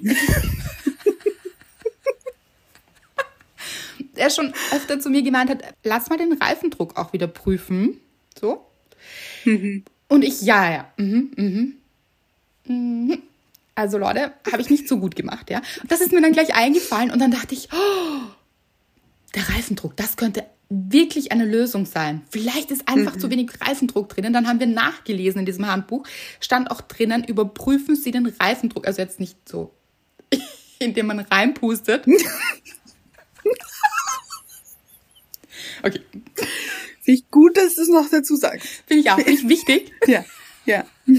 [4.18, 8.00] er schon öfter zu mir gemeint hat, lass mal den Reifendruck auch wieder prüfen.
[8.38, 8.66] So.
[9.44, 10.92] Und ich, ja, ja.
[10.96, 11.74] Mhm, mhm.
[12.66, 13.22] Mhm.
[13.74, 15.60] Also Leute, habe ich nicht so gut gemacht, ja.
[15.82, 18.20] Und das ist mir dann gleich eingefallen und dann dachte ich, oh,
[19.34, 22.22] der Reifendruck, das könnte wirklich eine Lösung sein.
[22.30, 24.32] Vielleicht ist einfach zu wenig Reifendruck drinnen.
[24.32, 26.06] Dann haben wir nachgelesen in diesem Handbuch,
[26.40, 28.86] stand auch drinnen, überprüfen Sie den Reifendruck.
[28.86, 29.74] Also jetzt nicht so,
[30.78, 32.06] indem man reinpustet.
[35.84, 36.00] okay,
[37.04, 38.66] Finde ich gut, dass du es noch dazu sagst.
[38.86, 39.92] finde ich auch, finde ich wichtig.
[40.06, 40.24] Ja,
[40.64, 40.84] ja.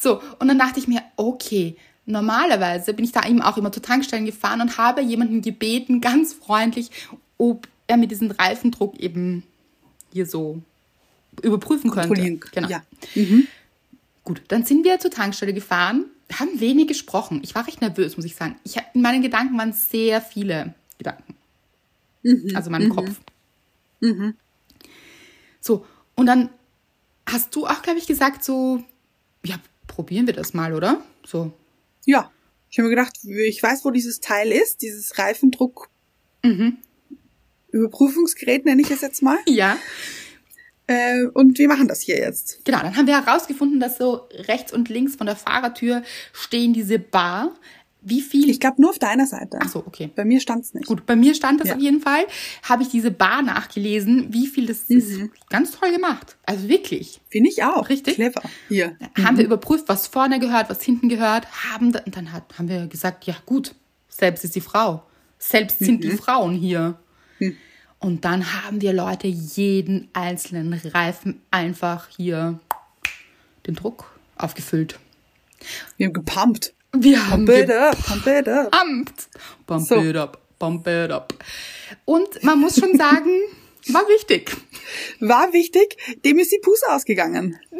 [0.00, 3.82] So, und dann dachte ich mir, okay, normalerweise bin ich da eben auch immer zu
[3.82, 6.90] Tankstellen gefahren und habe jemanden gebeten, ganz freundlich,
[7.36, 9.42] ob er mir diesen Reifendruck eben
[10.12, 10.62] hier so
[11.42, 12.38] überprüfen könnte.
[12.52, 12.68] Genau.
[12.68, 12.82] Ja.
[14.22, 17.40] Gut, dann sind wir zur Tankstelle gefahren, haben wenig gesprochen.
[17.42, 18.56] Ich war recht nervös, muss ich sagen.
[18.62, 21.34] Ich, in meinen Gedanken waren sehr viele Gedanken.
[22.54, 23.20] Also in meinem Kopf.
[25.60, 26.50] So, und dann
[27.26, 28.82] hast du auch, glaube ich, gesagt, so,
[29.44, 31.02] ja, probieren wir das mal, oder?
[31.26, 31.52] So,
[32.06, 32.30] Ja.
[32.70, 35.88] Ich habe mir gedacht, ich weiß, wo dieses Teil ist, dieses Reifendruck.
[37.70, 39.38] Überprüfungsgerät nenne ich es jetzt mal.
[39.46, 39.78] ja.
[40.86, 42.64] Äh, und wir machen das hier jetzt.
[42.64, 46.98] Genau, dann haben wir herausgefunden, dass so rechts und links von der Fahrertür stehen diese
[46.98, 47.54] Bar.
[48.00, 48.48] Wie viel?
[48.48, 49.58] Ich glaube nur auf deiner Seite.
[49.60, 50.10] Ach so, okay.
[50.14, 50.86] Bei mir stand's nicht.
[50.86, 51.74] Gut, bei mir stand das Ja.
[51.74, 52.26] auf jeden Fall.
[52.62, 55.18] Habe ich diese Bar nachgelesen, wie viel das ist.
[55.50, 56.36] Ganz toll gemacht.
[56.46, 57.20] Also wirklich.
[57.28, 57.88] Finde ich auch.
[57.88, 58.14] Richtig?
[58.14, 58.42] Clever.
[58.68, 58.96] Hier.
[59.22, 62.86] Haben wir überprüft, was vorne gehört, was hinten gehört, haben und dann hat, haben wir
[62.86, 63.74] gesagt, ja gut,
[64.08, 65.02] selbst ist die Frau.
[65.38, 66.98] Selbst sind die Frauen hier.
[68.00, 72.60] Und dann haben wir Leute jeden einzelnen Reifen einfach hier
[73.66, 74.98] den Druck aufgefüllt.
[75.96, 76.74] Wir haben gepumpt.
[76.92, 78.70] Wir haben Pump it up, pump it up.
[79.66, 79.96] Pump So.
[80.02, 81.34] it up, pump it up.
[82.04, 83.30] Und man muss schon sagen,
[83.88, 84.56] war wichtig.
[85.20, 87.58] War wichtig, dem ist die Puste ausgegangen.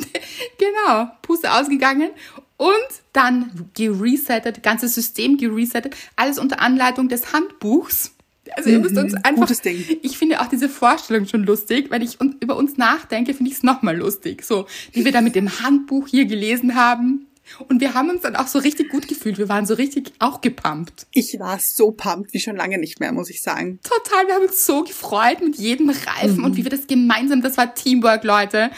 [0.59, 2.11] Genau, Puste ausgegangen
[2.57, 2.75] und
[3.13, 8.13] dann geresettet, ganzes System geresettet, alles unter Anleitung des Handbuchs.
[8.57, 9.43] Also ihr müsst uns einfach.
[9.43, 9.85] gutes Ding.
[10.03, 11.91] Ich finde auch diese Vorstellung schon lustig.
[11.91, 14.43] Wenn ich über uns nachdenke, finde ich es nochmal lustig.
[14.45, 17.28] So, wie wir da mit dem Handbuch hier gelesen haben.
[17.69, 19.39] Und wir haben uns dann auch so richtig gut gefühlt.
[19.39, 21.07] Wir waren so richtig auch gepumpt.
[21.13, 23.81] Ich war so pumped wie schon lange nicht mehr, muss ich sagen.
[23.83, 27.57] Total, wir haben uns so gefreut mit jedem Reifen und wie wir das gemeinsam, das
[27.57, 28.71] war Teamwork, Leute.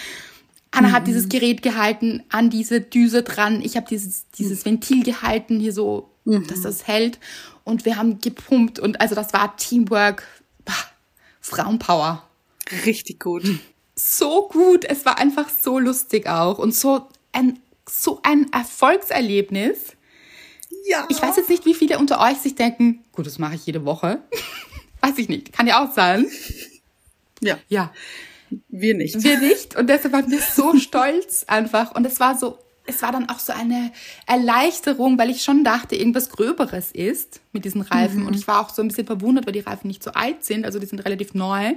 [0.73, 3.61] Anna hat dieses Gerät gehalten, an diese Düse dran.
[3.61, 7.19] Ich habe dieses, dieses Ventil gehalten, hier so, dass das hält.
[7.65, 10.23] Und wir haben gepumpt und also das war Teamwork.
[10.65, 10.73] Bah,
[11.41, 12.23] Frauenpower.
[12.87, 13.43] Richtig gut.
[13.97, 14.85] So gut.
[14.85, 19.97] Es war einfach so lustig auch und so ein, so ein Erfolgserlebnis.
[20.87, 21.07] Ja.
[21.09, 23.85] Ich weiß jetzt nicht, wie viele unter euch sich denken, gut, das mache ich jede
[23.85, 24.23] Woche.
[25.01, 25.53] weiß ich nicht.
[25.53, 26.27] Kann ja auch sein.
[27.43, 27.91] Ja, Ja,
[28.69, 29.23] wir nicht.
[29.23, 29.75] wir nicht.
[29.75, 31.95] Und deshalb waren wir so stolz einfach.
[31.95, 33.93] Und es war so, es war dann auch so eine
[34.27, 38.27] Erleichterung, weil ich schon dachte, irgendwas Gröberes ist mit diesen Reifen.
[38.27, 40.67] Und ich war auch so ein bisschen verwundert, weil die Reifen nicht so alt sind.
[40.67, 41.73] Also die sind relativ neu.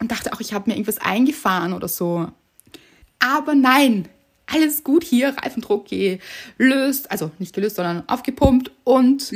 [0.00, 2.26] Und dachte auch, ich habe mir irgendwas eingefahren oder so.
[3.20, 4.08] Aber nein,
[4.46, 9.32] alles gut hier, Reifendruck gelöst, also nicht gelöst, sondern aufgepumpt und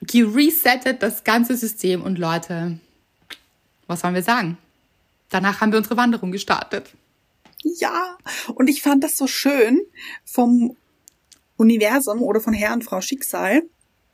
[0.00, 2.02] geresettet das ganze System.
[2.02, 2.78] Und Leute,
[3.86, 4.58] was sollen wir sagen?
[5.30, 6.90] Danach haben wir unsere Wanderung gestartet.
[7.62, 8.18] Ja.
[8.54, 9.80] Und ich fand das so schön
[10.24, 10.76] vom
[11.56, 13.62] Universum oder von Herr und Frau Schicksal,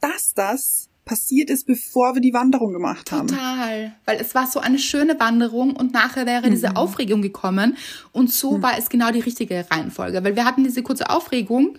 [0.00, 3.26] dass das passiert ist, bevor wir die Wanderung gemacht haben.
[3.26, 3.96] Total.
[4.04, 7.76] Weil es war so eine schöne Wanderung und nachher wäre diese Aufregung gekommen.
[8.12, 10.22] Und so war es genau die richtige Reihenfolge.
[10.22, 11.78] Weil wir hatten diese kurze Aufregung.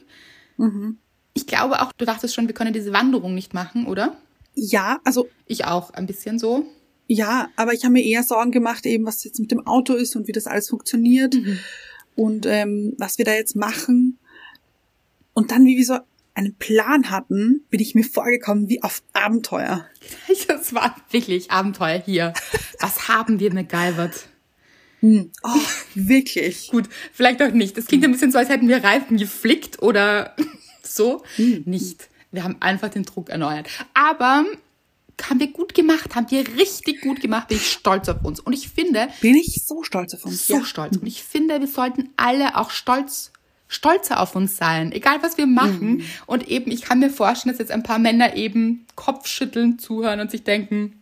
[1.34, 4.18] Ich glaube auch, du dachtest schon, wir können diese Wanderung nicht machen, oder?
[4.54, 6.66] Ja, also Ich auch ein bisschen so.
[7.08, 10.18] Ja, aber ich habe mir eher Sorgen gemacht, eben was jetzt mit dem Auto ist
[10.18, 11.58] und wie das alles funktioniert Mhm.
[12.18, 14.18] und ähm, was wir da jetzt machen.
[15.34, 16.00] Und dann, wie wir so
[16.34, 19.86] einen Plan hatten, bin ich mir vorgekommen wie auf Abenteuer.
[20.48, 22.34] Das war wirklich Abenteuer hier.
[22.80, 24.28] Was haben wir MacGyvert?
[25.00, 25.32] Hm.
[25.44, 25.60] Oh,
[25.96, 26.68] wirklich.
[26.72, 27.78] Gut, vielleicht auch nicht.
[27.78, 30.36] Das klingt ein bisschen so, als hätten wir Reifen geflickt oder
[30.84, 31.24] so.
[31.36, 31.64] Hm.
[31.66, 32.10] Nicht.
[32.32, 33.68] Wir haben einfach den Druck erneuert.
[33.94, 34.46] Aber
[35.30, 38.40] haben wir gut gemacht, haben wir richtig gut gemacht, bin ich stolz auf uns.
[38.40, 40.48] Und ich finde, Bin ich so stolz auf uns.
[40.48, 40.66] so ja.
[40.66, 40.98] stolz.
[40.98, 43.31] Und ich finde, wir sollten alle auch stolz,
[43.72, 46.04] stolzer auf uns sein, egal was wir machen.
[46.26, 50.30] Und eben, ich kann mir vorstellen, dass jetzt ein paar Männer eben Kopfschütteln zuhören und
[50.30, 51.02] sich denken,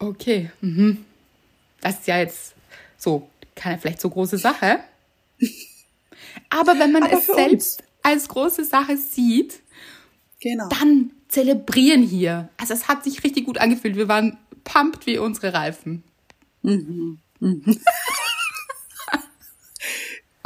[0.00, 1.04] okay, mhm,
[1.80, 2.54] das ist ja jetzt
[2.98, 4.80] so keine vielleicht so große Sache.
[6.50, 9.60] Aber wenn man Aber es selbst als große Sache sieht,
[10.40, 10.68] Genau.
[10.68, 12.48] dann zelebrieren hier.
[12.56, 13.96] Also es hat sich richtig gut angefühlt.
[13.96, 16.02] Wir waren pumped wie unsere Reifen.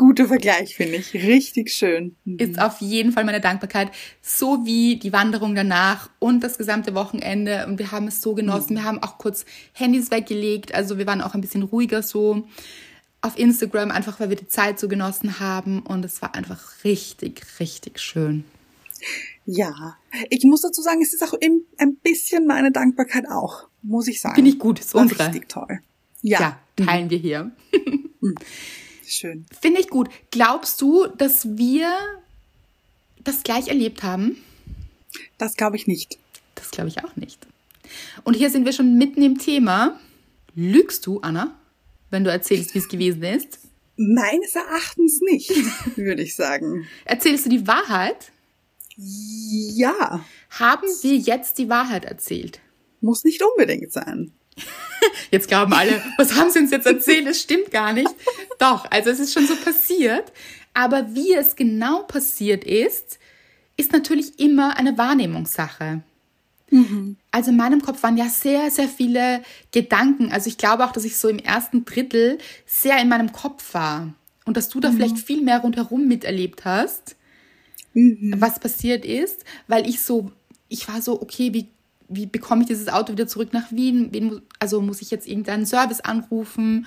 [0.01, 1.13] Guter Vergleich, finde ich.
[1.13, 2.17] Richtig schön.
[2.25, 3.91] ist auf jeden Fall meine Dankbarkeit,
[4.23, 7.67] so wie die Wanderung danach und das gesamte Wochenende.
[7.67, 8.77] Und wir haben es so genossen.
[8.77, 10.73] Wir haben auch kurz Handys weggelegt.
[10.75, 12.49] Also wir waren auch ein bisschen ruhiger so
[13.21, 15.81] auf Instagram, einfach weil wir die Zeit so genossen haben.
[15.81, 18.45] Und es war einfach richtig, richtig schön.
[19.45, 19.99] Ja.
[20.31, 24.23] Ich muss dazu sagen, es ist auch im- ein bisschen meine Dankbarkeit auch, muss ich
[24.23, 24.37] sagen.
[24.37, 25.27] Finde ich gut, ist unsere.
[25.27, 25.81] Richtig toll.
[26.23, 26.41] Ja.
[26.41, 27.51] Ja, teilen wir hier.
[29.11, 29.45] Schön.
[29.61, 30.09] Finde ich gut.
[30.31, 31.91] Glaubst du, dass wir
[33.25, 34.37] das gleich erlebt haben?
[35.37, 36.19] Das glaube ich nicht.
[36.55, 37.47] Das glaube ich auch nicht.
[38.23, 39.99] Und hier sind wir schon mitten im Thema.
[40.55, 41.59] Lügst du, Anna,
[42.11, 43.59] wenn du erzählst, wie es gewesen ist?
[43.97, 45.51] Meines Erachtens nicht,
[45.97, 46.87] würde ich sagen.
[47.05, 48.31] Erzählst du die Wahrheit?
[48.97, 50.25] Ja.
[50.51, 52.61] Haben wir jetzt die Wahrheit erzählt?
[53.01, 54.33] Muss nicht unbedingt sein.
[55.31, 57.27] Jetzt glauben alle, was haben sie uns jetzt erzählt?
[57.27, 58.11] Es stimmt gar nicht.
[58.59, 60.33] Doch, also es ist schon so passiert.
[60.75, 63.19] Aber wie es genau passiert ist,
[63.77, 66.03] ist natürlich immer eine Wahrnehmungssache.
[67.31, 69.43] Also in meinem Kopf waren ja sehr, sehr viele
[69.73, 70.31] Gedanken.
[70.31, 74.13] Also ich glaube auch, dass ich so im ersten Drittel sehr in meinem Kopf war.
[74.45, 77.17] Und dass du da vielleicht viel mehr rundherum miterlebt hast,
[77.95, 80.33] was passiert ist, weil ich so,
[80.69, 81.69] ich war so, okay, wie,
[82.11, 84.09] wie bekomme ich dieses Auto wieder zurück nach Wien?
[84.13, 86.87] Wen, also muss ich jetzt irgendeinen Service anrufen,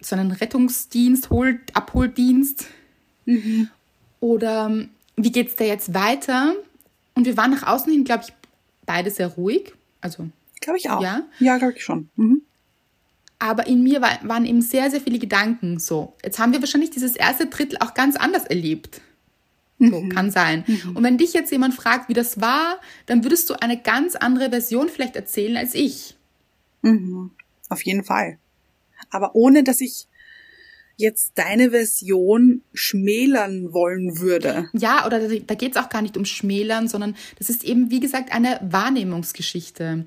[0.00, 2.66] so einen Rettungsdienst, Hol Abholdienst?
[4.20, 6.54] Oder ähm, wie geht's da jetzt weiter?
[7.14, 8.32] Und wir waren nach außen hin, glaube ich,
[8.84, 9.72] beide sehr ruhig.
[10.00, 10.28] Also,
[10.60, 11.00] Glaube ich auch.
[11.02, 11.22] Ja?
[11.38, 12.08] Ja, glaube ich schon.
[12.16, 12.42] Mhm.
[13.38, 15.78] aber in mir war, waren eben sehr, sehr viele Gedanken.
[15.78, 19.00] So, jetzt haben wir wahrscheinlich dieses erste Drittel auch ganz anders erlebt.
[19.78, 20.64] So, kann sein.
[20.94, 24.50] Und wenn dich jetzt jemand fragt, wie das war, dann würdest du eine ganz andere
[24.50, 26.16] Version vielleicht erzählen als ich.
[27.68, 28.38] Auf jeden Fall.
[29.10, 30.06] Aber ohne, dass ich
[30.96, 34.68] jetzt deine Version schmälern wollen würde.
[34.72, 37.90] Ja, oder da, da geht es auch gar nicht um Schmälern, sondern das ist eben,
[37.90, 40.06] wie gesagt, eine Wahrnehmungsgeschichte.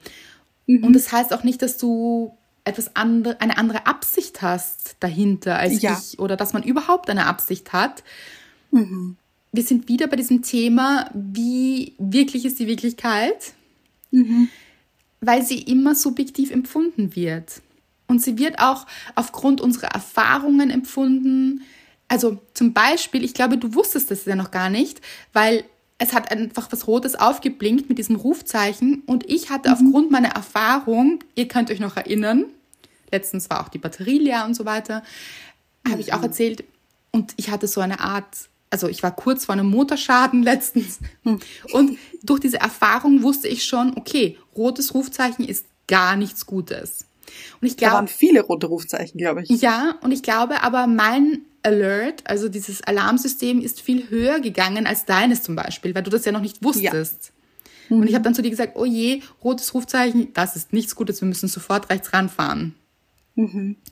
[0.68, 5.82] Und das heißt auch nicht, dass du etwas andere, eine andere Absicht hast dahinter als
[5.82, 5.98] Ja.
[5.98, 8.04] ich oder dass man überhaupt eine Absicht hat.
[9.52, 13.54] Wir sind wieder bei diesem Thema, wie wirklich ist die Wirklichkeit,
[15.20, 17.62] weil sie immer subjektiv empfunden wird.
[18.08, 21.62] Und sie wird auch aufgrund unserer Erfahrungen empfunden.
[22.08, 25.02] Also zum Beispiel, ich glaube, du wusstest das ja noch gar nicht,
[25.34, 25.64] weil
[25.98, 29.04] es hat einfach was Rotes aufgeblinkt mit diesem Rufzeichen.
[29.06, 32.46] Und ich hatte aufgrund meiner Erfahrung, ihr könnt euch noch erinnern,
[33.12, 35.04] letztens war auch die Batterie leer und so weiter,
[35.88, 36.64] habe ich auch erzählt.
[37.12, 41.98] Und ich hatte so eine Art, also ich war kurz vor einem Motorschaden letztens und
[42.24, 47.06] durch diese Erfahrung wusste ich schon, okay, rotes Rufzeichen ist gar nichts Gutes.
[47.62, 49.62] Und ich Da glaube, waren viele rote Rufzeichen, glaube ich.
[49.62, 55.06] ja, und ich glaube aber, mein Alert, also dieses Alarmsystem, ist viel höher gegangen als
[55.06, 57.32] deines zum Beispiel, weil du das ja noch nicht wusstest.
[57.90, 61.20] Und ich habe dann zu dir gesagt, oh je, rotes Rufzeichen, das ist nichts Gutes,
[61.22, 62.74] wir müssen sofort rechts ranfahren.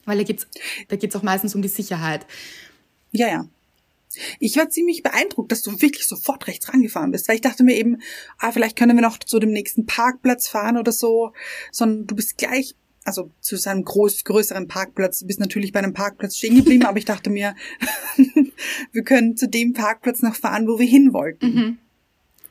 [0.06, 0.48] Weil da geht's,
[0.88, 2.26] da geht's auch meistens um die Sicherheit.
[3.12, 3.46] Ja, ja.
[4.40, 7.76] Ich war ziemlich beeindruckt, dass du wirklich sofort rechts rangefahren bist, weil ich dachte mir
[7.76, 8.02] eben,
[8.40, 11.32] ah, vielleicht können wir noch zu dem nächsten Parkplatz fahren oder so,
[11.72, 15.94] sondern du bist gleich, also zu seinem groß, größeren Parkplatz, du bist natürlich bei einem
[15.94, 17.56] Parkplatz stehen geblieben, aber ich dachte mir,
[18.92, 21.80] wir können zu dem Parkplatz noch fahren, wo wir hin wollten.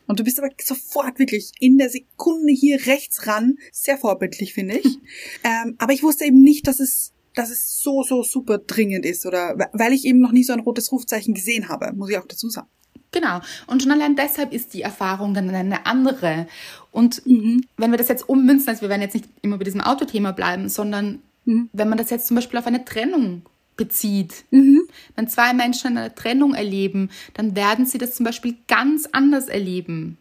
[0.09, 4.79] Und du bist aber sofort wirklich in der Sekunde hier rechts ran, sehr vorbildlich, finde
[4.79, 4.85] ich.
[5.43, 9.25] ähm, aber ich wusste eben nicht, dass es dass es so, so super dringend ist
[9.25, 12.17] oder we- weil ich eben noch nie so ein rotes Rufzeichen gesehen habe, muss ich
[12.17, 12.67] auch dazu sagen.
[13.11, 13.41] Genau.
[13.67, 16.47] Und schon allein deshalb ist die Erfahrung dann eine andere.
[16.91, 17.65] Und mhm.
[17.77, 20.69] wenn wir das jetzt ummünzen, also wir werden jetzt nicht immer bei diesem Autothema bleiben,
[20.69, 21.69] sondern mhm.
[21.73, 23.43] wenn man das jetzt zum Beispiel auf eine Trennung
[23.77, 24.81] bezieht, mhm.
[25.15, 30.17] wenn zwei Menschen eine Trennung erleben, dann werden sie das zum Beispiel ganz anders erleben.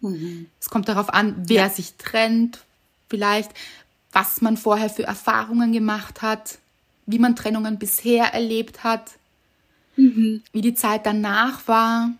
[0.00, 0.46] Mhm.
[0.60, 1.70] Es kommt darauf an, wer ja.
[1.70, 2.64] sich trennt,
[3.08, 3.50] vielleicht,
[4.14, 6.58] was man vorher für Erfahrungen gemacht hat,
[7.04, 9.10] wie man Trennungen bisher erlebt hat,
[9.96, 10.42] mhm.
[10.52, 12.12] wie die Zeit danach war.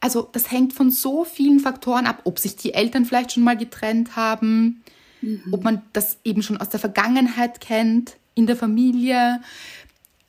[0.00, 3.56] Also das hängt von so vielen Faktoren ab, ob sich die Eltern vielleicht schon mal
[3.56, 4.82] getrennt haben,
[5.20, 5.42] mhm.
[5.52, 9.40] ob man das eben schon aus der Vergangenheit kennt, in der Familie.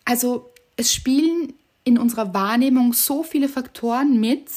[0.03, 1.53] Also es spielen
[1.85, 4.49] in unserer Wahrnehmung so viele Faktoren mit,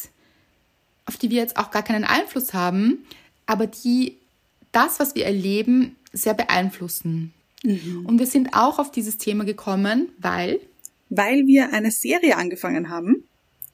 [1.06, 3.04] auf die wir jetzt auch gar keinen Einfluss haben,
[3.46, 4.16] aber die
[4.72, 7.32] das, was wir erleben, sehr beeinflussen.
[7.64, 8.04] Mhm.
[8.06, 10.60] Und wir sind auch auf dieses Thema gekommen, weil
[11.10, 13.24] weil wir eine Serie angefangen haben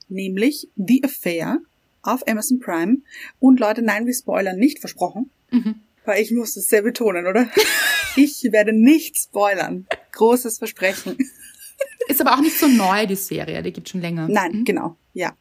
[0.08, 1.58] nämlich The Affair
[2.02, 2.98] auf Amazon Prime.
[3.38, 5.30] Und Leute, nein, wir spoilern nicht, versprochen.
[5.50, 5.76] Mhm.
[6.04, 7.48] Weil ich muss es sehr betonen, oder?
[8.16, 9.86] ich werde nicht spoilern.
[10.12, 11.16] Großes Versprechen.
[12.08, 14.28] Ist aber auch nicht so neu, die Serie, die gibt schon länger.
[14.28, 14.64] Nein, mhm.
[14.64, 15.36] genau, ja.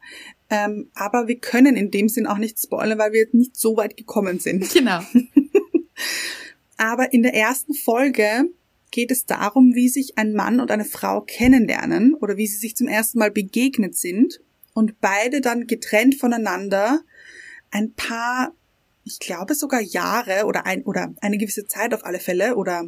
[0.50, 3.96] Ähm, aber wir können in dem Sinn auch nicht spoilern, weil wir nicht so weit
[3.96, 4.72] gekommen sind.
[4.72, 5.00] Genau.
[6.84, 8.50] aber in der ersten Folge
[8.90, 12.76] geht es darum, wie sich ein Mann und eine Frau kennenlernen oder wie sie sich
[12.76, 14.40] zum ersten Mal begegnet sind
[14.74, 17.00] und beide dann getrennt voneinander
[17.70, 18.52] ein paar,
[19.02, 22.84] ich glaube sogar Jahre oder ein oder eine gewisse Zeit auf alle Fälle oder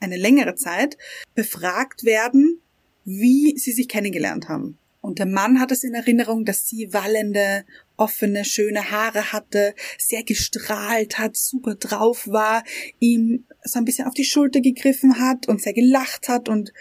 [0.00, 0.98] eine längere Zeit
[1.36, 2.60] befragt werden,
[3.04, 4.76] wie sie sich kennengelernt haben.
[5.00, 7.64] Und der Mann hat es in Erinnerung, dass sie wallende,
[7.96, 12.64] offene, schöne Haare hatte, sehr gestrahlt hat, super drauf war,
[12.98, 16.72] ihm so ein bisschen auf die Schulter gegriffen hat und sehr gelacht hat und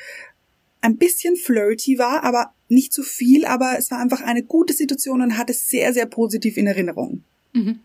[0.81, 5.21] ein bisschen flirty war, aber nicht zu viel, aber es war einfach eine gute Situation
[5.21, 7.23] und hatte es sehr, sehr positiv in Erinnerung.
[7.53, 7.79] Mhm.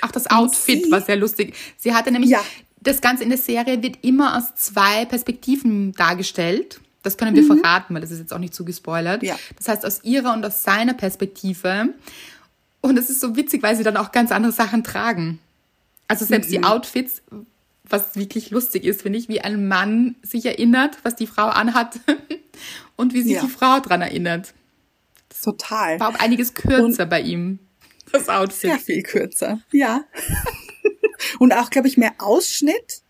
[0.00, 1.54] Auch das Outfit sie, war sehr lustig.
[1.78, 2.44] Sie hatte nämlich, ja.
[2.80, 6.80] das Ganze in der Serie wird immer aus zwei Perspektiven dargestellt.
[7.04, 7.60] Das können wir mhm.
[7.60, 9.22] verraten, weil das ist jetzt auch nicht zu gespoilert.
[9.22, 9.38] Ja.
[9.56, 11.90] Das heißt, aus ihrer und aus seiner Perspektive.
[12.80, 15.38] Und es ist so witzig, weil sie dann auch ganz andere Sachen tragen.
[16.08, 16.52] Also selbst mhm.
[16.52, 17.22] die Outfits,
[17.88, 22.00] was wirklich lustig ist, finde ich, wie ein Mann sich erinnert, was die Frau anhat
[22.96, 23.42] und wie sich ja.
[23.42, 24.54] die Frau dran erinnert.
[25.28, 26.00] Das Total.
[26.00, 27.58] War um einiges kürzer und bei ihm,
[28.12, 28.70] das Outfit.
[28.70, 30.04] Sehr viel kürzer, ja.
[31.38, 33.02] und auch, glaube ich, mehr Ausschnitt,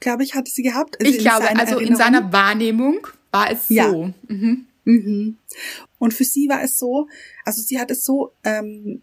[0.00, 0.98] glaube ich, hatte sie gehabt.
[1.00, 1.86] Also ich glaube, also Erinnerung.
[1.86, 3.74] in seiner Wahrnehmung war es so.
[3.74, 3.92] Ja.
[4.28, 4.66] Mhm.
[4.84, 5.36] Mhm.
[5.98, 7.08] Und für sie war es so,
[7.44, 9.02] also sie hat es so ähm,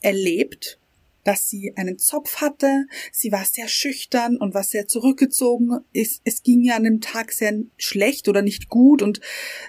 [0.00, 0.78] erlebt,
[1.26, 2.86] dass sie einen Zopf hatte.
[3.10, 5.80] Sie war sehr schüchtern und war sehr zurückgezogen.
[5.92, 9.20] Es, es ging ihr an dem Tag sehr schlecht oder nicht gut und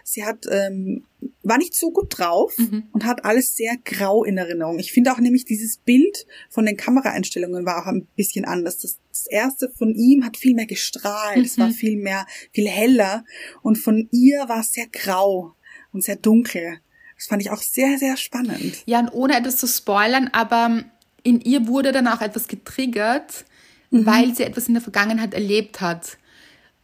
[0.04, 1.06] sie hat ähm,
[1.42, 2.84] war nicht so gut drauf mhm.
[2.92, 4.78] und hat alles sehr grau in Erinnerung.
[4.78, 8.78] Ich finde auch nämlich dieses Bild von den Kameraeinstellungen war auch ein bisschen anders.
[8.78, 11.44] Das, das erste von ihm hat viel mehr gestrahlt, mhm.
[11.44, 11.74] es war mhm.
[11.74, 13.26] viel mehr, viel heller
[13.64, 15.56] und von ihr war es sehr grau
[15.92, 16.82] und sehr dunkel.
[17.16, 18.84] Das fand ich auch sehr, sehr spannend.
[18.86, 20.84] Ja, und ohne etwas zu spoilern, aber
[21.28, 23.44] in ihr wurde dann auch etwas getriggert,
[23.92, 24.06] mhm.
[24.06, 26.18] weil sie etwas in der Vergangenheit erlebt hat.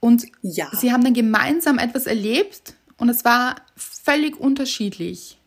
[0.02, 0.70] Und ja.
[0.74, 5.38] sie haben dann gemeinsam etwas erlebt und es war völlig unterschiedlich.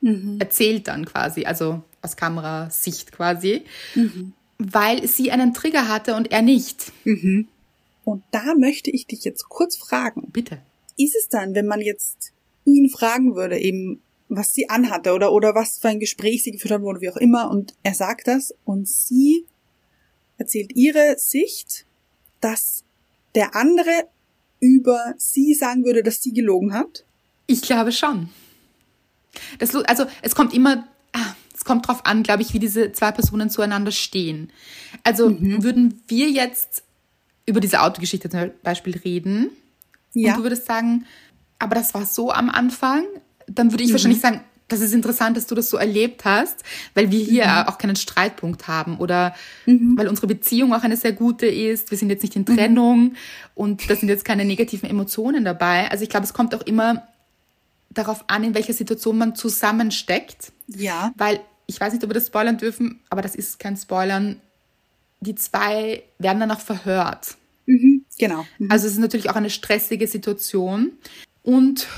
[0.00, 0.38] Mhm.
[0.40, 3.62] Erzählt dann quasi, also aus Kamerasicht quasi,
[3.94, 4.32] mhm.
[4.58, 6.90] weil sie einen Trigger hatte und er nicht.
[7.04, 7.46] Mhm.
[8.02, 10.30] Und da möchte ich dich jetzt kurz fragen.
[10.32, 10.58] Bitte.
[10.96, 12.32] Ist es dann, wenn man jetzt
[12.64, 16.74] ihn fragen würde, eben, was sie anhatte oder, oder was für ein Gespräch sie geführt
[16.74, 17.50] hat oder wie auch immer.
[17.50, 19.44] Und er sagt das und sie
[20.38, 21.84] erzählt ihre Sicht,
[22.40, 22.84] dass
[23.34, 24.08] der andere
[24.60, 27.04] über sie sagen würde, dass sie gelogen hat?
[27.46, 28.28] Ich glaube schon.
[29.58, 33.10] Das, also es kommt immer, ah, es kommt drauf an, glaube ich, wie diese zwei
[33.10, 34.52] Personen zueinander stehen.
[35.02, 35.62] Also mhm.
[35.62, 36.84] würden wir jetzt
[37.46, 39.50] über diese Autogeschichte zum Beispiel reden
[40.14, 40.30] ja.
[40.30, 41.06] und du würdest sagen,
[41.58, 43.04] aber das war so am Anfang,
[43.54, 43.94] dann würde ich mhm.
[43.94, 46.62] wahrscheinlich sagen, das ist interessant, dass du das so erlebt hast,
[46.94, 47.68] weil wir hier mhm.
[47.68, 49.34] auch keinen Streitpunkt haben oder
[49.66, 49.96] mhm.
[49.98, 51.90] weil unsere Beziehung auch eine sehr gute ist.
[51.90, 53.16] Wir sind jetzt nicht in Trennung mhm.
[53.54, 55.90] und da sind jetzt keine negativen Emotionen dabei.
[55.90, 57.06] Also ich glaube, es kommt auch immer
[57.90, 60.52] darauf an, in welcher Situation man zusammensteckt.
[60.68, 61.12] Ja.
[61.16, 64.40] Weil ich weiß nicht, ob wir das spoilern dürfen, aber das ist kein Spoilern.
[65.20, 67.36] Die zwei werden dann auch verhört.
[67.66, 68.04] Mhm.
[68.18, 68.46] Genau.
[68.58, 68.70] Mhm.
[68.70, 70.92] Also es ist natürlich auch eine stressige Situation.
[71.42, 71.88] Und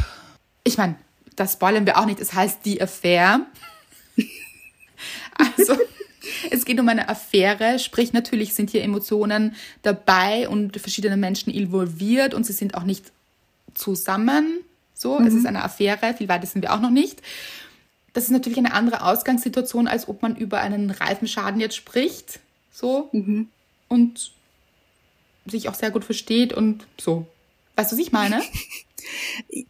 [0.65, 0.97] ich meine,
[1.37, 3.47] das spoilern wir auch nicht, es heißt die Affair.
[5.57, 5.77] also,
[6.51, 12.35] es geht um eine Affäre, sprich natürlich sind hier Emotionen dabei und verschiedene Menschen involviert
[12.35, 13.13] und sie sind auch nicht
[13.75, 14.61] zusammen.
[14.95, 15.27] So, mhm.
[15.27, 17.23] es ist eine Affäre, viel weiter sind wir auch noch nicht.
[18.13, 22.41] Das ist natürlich eine andere Ausgangssituation, als ob man über einen Reifenschaden jetzt spricht.
[22.71, 23.09] So.
[23.13, 23.49] Mhm.
[23.89, 24.33] Und
[25.47, 27.27] sich auch sehr gut versteht und so.
[27.77, 28.43] Weißt du, was ich meine?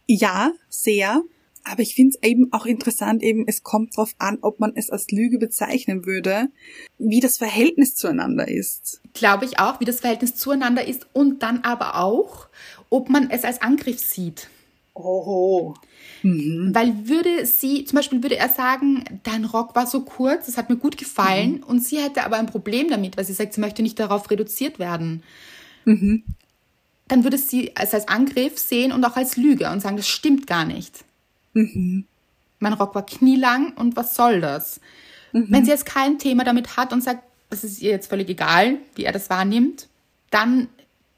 [0.05, 1.23] Ja, sehr.
[1.63, 4.89] Aber ich finde es eben auch interessant, eben es kommt drauf an, ob man es
[4.89, 6.49] als Lüge bezeichnen würde,
[6.97, 9.01] wie das Verhältnis zueinander ist.
[9.13, 12.47] Glaube ich auch, wie das Verhältnis zueinander ist und dann aber auch,
[12.89, 14.49] ob man es als Angriff sieht.
[14.93, 15.73] Oh.
[16.21, 16.69] Mhm.
[16.73, 20.69] Weil würde sie, zum Beispiel würde er sagen, dein Rock war so kurz, es hat
[20.69, 21.63] mir gut gefallen Mhm.
[21.63, 24.79] und sie hätte aber ein Problem damit, weil sie sagt, sie möchte nicht darauf reduziert
[24.79, 25.23] werden.
[25.85, 26.23] Mhm.
[27.07, 30.45] Dann würde sie es als Angriff sehen und auch als Lüge und sagen, das stimmt
[30.45, 31.03] gar nicht.
[31.53, 32.05] Mhm.
[32.59, 34.79] Mein Rock war knielang und was soll das?
[35.31, 35.47] Mhm.
[35.49, 38.77] Wenn sie jetzt kein Thema damit hat und sagt, das ist ihr jetzt völlig egal,
[38.95, 39.87] wie er das wahrnimmt,
[40.31, 40.67] dann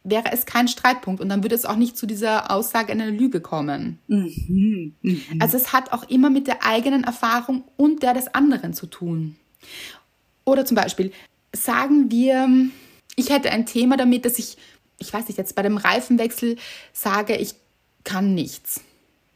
[0.04, 3.42] wäre es kein Streitpunkt und dann würde es auch nicht zu dieser Aussage einer Lüge
[3.42, 4.00] kommen.
[4.08, 4.94] Mhm.
[5.02, 5.22] Mhm.
[5.40, 9.36] Also es hat auch immer mit der eigenen Erfahrung und der des anderen zu tun.
[10.44, 11.12] Oder zum Beispiel,
[11.54, 12.48] sagen wir,
[13.16, 14.58] ich hätte ein Thema damit, dass ich,
[15.00, 16.58] ich weiß nicht, jetzt bei dem Reifenwechsel
[16.94, 17.56] sage, ich
[18.04, 18.82] kann nichts.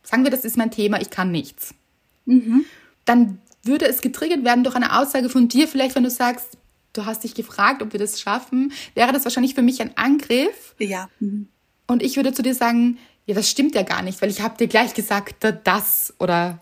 [0.10, 1.74] Sagen wir, das ist mein Thema, ich kann nichts.
[3.06, 6.58] Dann würde es getriggert werden durch eine Aussage von dir, vielleicht wenn du sagst,
[6.94, 10.76] du hast dich gefragt, ob wir das schaffen, wäre das wahrscheinlich für mich ein Angriff.
[10.80, 11.10] Ja.
[11.20, 11.48] Mhm.
[11.88, 14.58] Und ich würde zu dir sagen, ja, das stimmt ja gar nicht, weil ich habe
[14.58, 16.60] dir gleich gesagt, da- das oder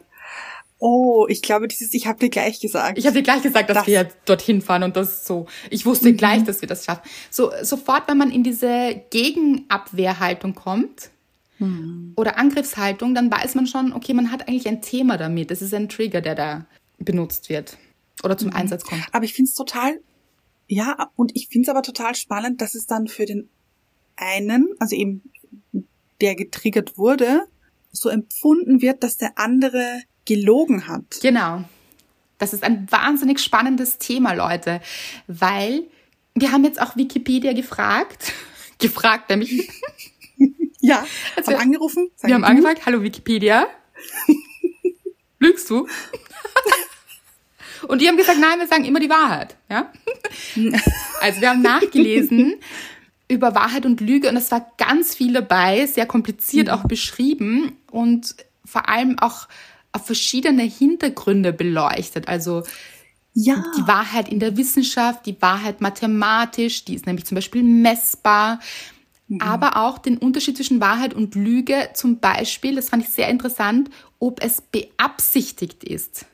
[0.80, 3.00] Oh, ich glaube, dieses, ich habe dir gleich gesagt.
[3.00, 3.92] ich habe dir gleich gesagt, dass Das- Mhm.
[3.92, 5.48] wir dorthin fahren und das so.
[5.72, 7.02] Ich wusste gleich, dass wir das schaffen.
[7.32, 11.10] So sofort, wenn man in diese Gegenabwehrhaltung kommt
[11.60, 12.14] Mhm.
[12.16, 15.52] oder Angriffshaltung, dann weiß man schon, okay, man hat eigentlich ein Thema damit.
[15.52, 16.66] Das ist ein Trigger, der da
[17.00, 17.78] benutzt wird
[18.24, 18.40] oder Mhm.
[18.40, 19.04] zum Einsatz kommt.
[19.12, 20.00] Aber ich finde es total,
[20.68, 23.50] ja, und ich finde es aber total spannend, dass es dann für den
[24.16, 25.22] einen, also eben
[26.22, 27.42] der getriggert wurde,
[27.92, 31.20] so empfunden wird, dass der andere gelogen hat.
[31.22, 31.64] Genau.
[32.40, 34.82] Das ist ein wahnsinnig spannendes Thema, Leute,
[35.28, 35.84] weil
[36.36, 38.34] wir haben jetzt auch Wikipedia gefragt,
[38.80, 39.70] gefragt nämlich,
[40.82, 41.06] Ja,
[41.36, 42.10] Also haben wir- angerufen.
[42.22, 42.48] wir haben du?
[42.48, 43.68] angefragt, hallo Wikipedia,
[45.40, 45.88] lügst du?
[47.88, 49.92] Und die haben gesagt, nein, wir sagen immer die Wahrheit, ja?
[51.22, 52.56] Also wir haben nachgelesen
[53.30, 58.36] über Wahrheit und Lüge und es war ganz viel dabei, sehr kompliziert auch beschrieben und
[58.64, 59.48] vor allem auch
[59.92, 62.28] auf verschiedene Hintergründe beleuchtet.
[62.30, 62.64] Also
[63.34, 63.64] Ja.
[63.78, 68.60] die Wahrheit in der Wissenschaft, die Wahrheit mathematisch, die ist nämlich zum Beispiel messbar,
[69.40, 73.90] aber auch den Unterschied zwischen Wahrheit und Lüge, zum Beispiel, das fand ich sehr interessant,
[74.20, 76.26] ob es beabsichtigt ist.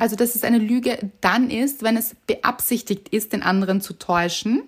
[0.00, 4.62] Also, dass es eine Lüge dann ist, wenn es beabsichtigt ist, den anderen zu täuschen.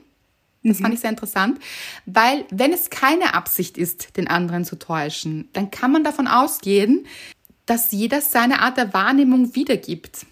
[0.62, 1.58] Das fand ich sehr interessant,
[2.04, 7.06] weil wenn es keine Absicht ist, den anderen zu täuschen, dann kann man davon ausgehen,
[7.64, 10.26] dass jeder seine Art der Wahrnehmung wiedergibt.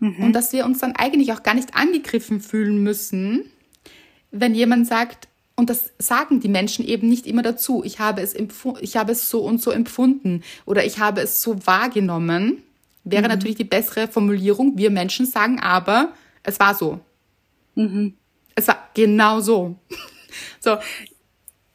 [0.00, 3.50] Und dass wir uns dann eigentlich auch gar nicht angegriffen fühlen müssen,
[4.30, 5.26] wenn jemand sagt,
[5.58, 8.32] und das sagen die Menschen eben nicht immer dazu, ich habe es,
[8.80, 12.62] ich habe es so und so empfunden oder ich habe es so wahrgenommen,
[13.02, 14.78] wäre natürlich die bessere Formulierung.
[14.78, 16.12] Wir Menschen sagen aber,
[16.44, 17.00] es war so.
[18.54, 19.74] Es war genau so.
[20.60, 20.76] so,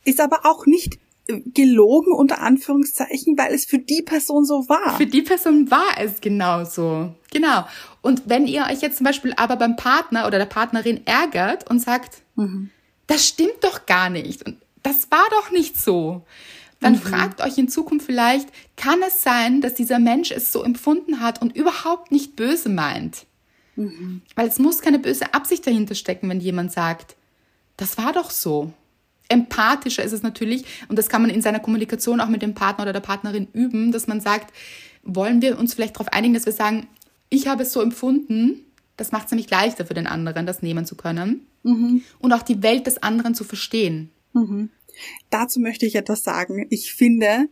[0.05, 4.95] Ist aber auch nicht äh, gelogen unter Anführungszeichen, weil es für die Person so war.
[4.95, 7.15] Für die Person war es genauso.
[7.33, 7.65] Genau.
[8.01, 11.79] Und wenn ihr euch jetzt zum Beispiel aber beim Partner oder der Partnerin ärgert und
[11.79, 12.21] sagt,
[13.07, 14.43] das stimmt doch gar nicht.
[14.45, 16.25] Und das war doch nicht so,
[16.83, 21.21] dann fragt euch in Zukunft vielleicht, kann es sein, dass dieser Mensch es so empfunden
[21.21, 23.25] hat und überhaupt nicht böse meint?
[24.35, 27.15] Weil es muss keine böse Absicht dahinter stecken, wenn jemand sagt,
[27.77, 28.73] das war doch so.
[29.29, 32.83] Empathischer ist es natürlich, und das kann man in seiner Kommunikation auch mit dem Partner
[32.83, 34.53] oder der Partnerin üben, dass man sagt,
[35.03, 36.87] wollen wir uns vielleicht darauf einigen, dass wir sagen,
[37.29, 38.65] ich habe es so empfunden,
[38.97, 41.47] das macht es nämlich leichter für den anderen, das nehmen zu können
[42.19, 44.11] und auch die Welt des anderen zu verstehen.
[45.29, 46.67] Dazu möchte ich etwas sagen.
[46.69, 47.47] Ich finde,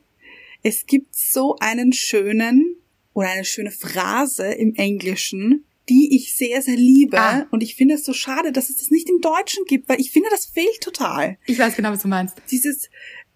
[0.64, 2.76] es gibt so einen schönen
[3.14, 7.20] oder eine schöne Phrase im Englischen, die ich sehr, sehr liebe.
[7.20, 7.48] Ah.
[7.52, 10.12] Und ich finde es so schade, dass es das nicht im Deutschen gibt, weil ich
[10.12, 11.38] finde, das fehlt total.
[11.46, 12.38] Ich weiß genau, was du meinst.
[12.52, 12.90] Dieses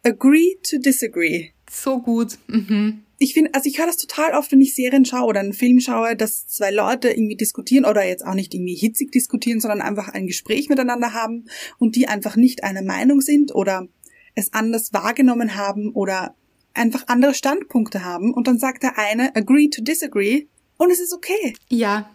[0.04, 1.52] agree to disagree.
[1.70, 2.38] So gut.
[2.48, 3.05] Mhm.
[3.18, 5.80] Ich finde, also ich höre das total oft, wenn ich Serien schaue oder einen Film
[5.80, 10.10] schaue, dass zwei Leute irgendwie diskutieren oder jetzt auch nicht irgendwie hitzig diskutieren, sondern einfach
[10.10, 11.46] ein Gespräch miteinander haben
[11.78, 13.88] und die einfach nicht einer Meinung sind oder
[14.36, 16.36] es anders wahrgenommen haben oder
[16.74, 20.48] einfach andere Standpunkte haben und dann sagt der eine agree to disagree
[20.78, 21.56] und es ist okay.
[21.70, 22.12] Ja.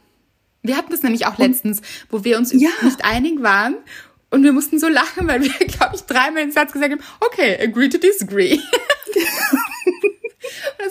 [0.62, 1.80] Wir hatten das nämlich auch letztens,
[2.10, 2.68] wo wir uns Ja.
[2.82, 3.76] nicht einig waren
[4.28, 7.58] und wir mussten so lachen, weil wir, glaube ich, dreimal den Satz gesagt haben, okay,
[7.58, 8.58] agree to disagree.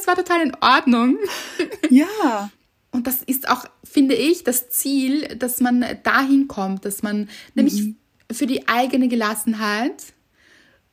[0.10, 1.20] War total in Ordnung.
[1.92, 2.50] Ja.
[2.90, 7.84] Und das ist auch, finde ich, das Ziel, dass man dahin kommt, dass man nämlich
[7.84, 7.96] mhm.
[8.32, 10.14] für die eigene Gelassenheit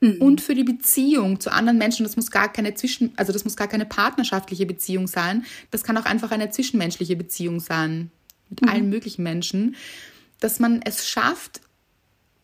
[0.01, 0.21] mhm.
[0.21, 3.57] und für die Beziehung zu anderen Menschen, das muss gar keine Zwischen, also das muss
[3.57, 8.11] gar keine partnerschaftliche Beziehung sein, das kann auch einfach eine zwischenmenschliche Beziehung sein
[8.51, 8.69] mit mhm.
[8.69, 9.77] allen möglichen Menschen,
[10.41, 11.63] dass man es schafft,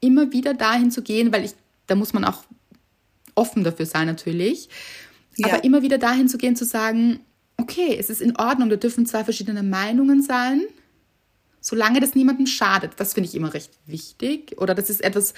[0.01, 1.53] immer wieder dahin zu gehen, weil ich,
[1.87, 2.45] da muss man auch
[3.35, 4.71] offen dafür sein natürlich,
[5.37, 5.49] ja.
[5.49, 7.21] aber immer wieder dahin zu gehen, zu sagen,
[7.57, 10.63] okay, es ist in Ordnung, da dürfen zwei verschiedene Meinungen sein,
[11.61, 12.93] solange das niemandem schadet.
[12.97, 14.57] Das finde ich immer recht wichtig.
[14.59, 15.35] Oder das ist etwas,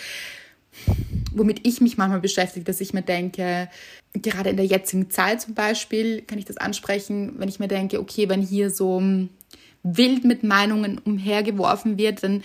[1.32, 3.68] womit ich mich manchmal beschäftige, dass ich mir denke,
[4.14, 8.00] gerade in der jetzigen Zeit zum Beispiel, kann ich das ansprechen, wenn ich mir denke,
[8.00, 9.02] okay, wenn hier so
[9.82, 12.42] wild mit Meinungen umhergeworfen wird, dann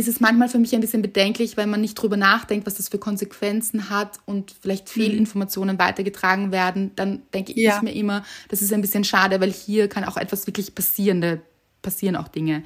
[0.00, 2.88] ist es manchmal für mich ein bisschen bedenklich, weil man nicht drüber nachdenkt, was das
[2.88, 5.02] für Konsequenzen hat und vielleicht mhm.
[5.02, 6.92] Fehlinformationen weitergetragen werden.
[6.96, 7.76] Dann denke ja.
[7.76, 11.20] ich mir immer, das ist ein bisschen schade, weil hier kann auch etwas wirklich passieren,
[11.20, 11.36] da
[11.82, 12.64] passieren auch Dinge.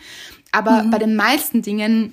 [0.53, 0.91] Aber mhm.
[0.91, 2.12] bei den meisten Dingen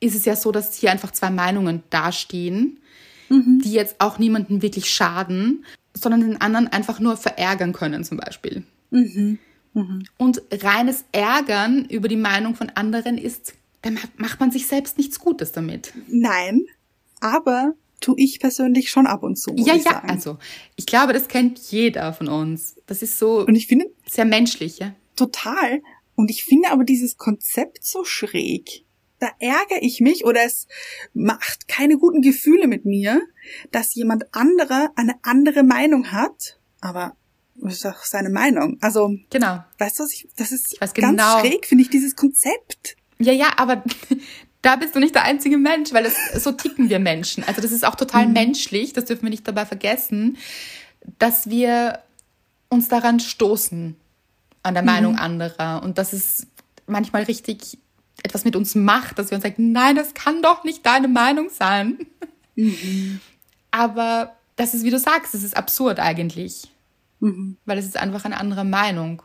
[0.00, 2.80] ist es ja so, dass hier einfach zwei Meinungen dastehen,
[3.28, 3.62] mhm.
[3.64, 5.64] die jetzt auch niemandem wirklich schaden,
[5.94, 8.64] sondern den anderen einfach nur verärgern können zum Beispiel.
[8.90, 9.38] Mhm.
[9.72, 10.02] Mhm.
[10.16, 15.18] Und reines Ärgern über die Meinung von anderen ist dann macht man sich selbst nichts
[15.18, 15.92] Gutes damit.
[16.08, 16.66] Nein,
[17.20, 19.54] aber tue ich persönlich schon ab und zu.
[19.56, 20.10] Ja, ja, sagen.
[20.10, 20.38] also
[20.76, 22.76] ich glaube, das kennt jeder von uns.
[22.86, 24.94] Das ist so und ich finde sehr menschlich, ja.
[25.16, 25.80] Total.
[26.14, 28.84] Und ich finde aber dieses Konzept so schräg.
[29.20, 30.68] Da ärgere ich mich oder es
[31.12, 33.20] macht keine guten Gefühle mit mir,
[33.72, 37.16] dass jemand anderer eine andere Meinung hat, aber
[37.56, 38.78] das ist doch seine Meinung.
[38.80, 39.64] Also, genau.
[39.78, 41.40] Weißt du, was ich, das ist ganz genau.
[41.40, 42.96] schräg, finde ich, dieses Konzept.
[43.20, 43.82] Ja, ja, aber
[44.62, 47.44] da bist du nicht der einzige Mensch, weil es, so ticken wir Menschen.
[47.44, 48.32] Also das ist auch total mhm.
[48.32, 50.36] menschlich, das dürfen wir nicht dabei vergessen,
[51.18, 52.00] dass wir
[52.68, 53.96] uns daran stoßen,
[54.62, 54.86] an der mhm.
[54.86, 55.82] Meinung anderer.
[55.82, 56.46] Und dass es
[56.86, 57.78] manchmal richtig
[58.22, 61.50] etwas mit uns macht, dass wir uns sagen, nein, das kann doch nicht deine Meinung
[61.50, 61.98] sein.
[62.56, 63.20] Mhm.
[63.70, 66.68] Aber das ist, wie du sagst, es ist absurd eigentlich.
[67.20, 67.56] Mhm.
[67.64, 69.22] Weil es ist einfach eine andere Meinung.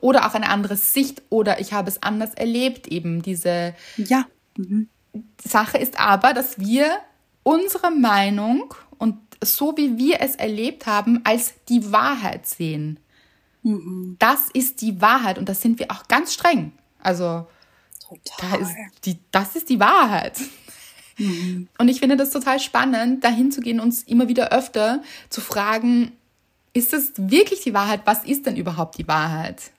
[0.00, 4.26] Oder auch eine andere Sicht oder ich habe es anders erlebt, eben diese ja.
[4.56, 4.88] Mhm.
[5.42, 6.98] Sache ist aber, dass wir
[7.42, 12.98] unsere Meinung und so wie wir es erlebt haben, als die Wahrheit sehen.
[13.62, 14.16] Mhm.
[14.18, 16.72] Das ist die Wahrheit und da sind wir auch ganz streng.
[17.00, 17.46] Also
[18.00, 18.50] total.
[18.50, 20.40] Da ist die, das ist die Wahrheit.
[21.18, 21.68] Mhm.
[21.78, 26.12] Und ich finde das total spannend, dahin zu gehen, uns immer wieder öfter zu fragen,
[26.74, 28.02] ist das wirklich die Wahrheit?
[28.04, 29.70] Was ist denn überhaupt die Wahrheit?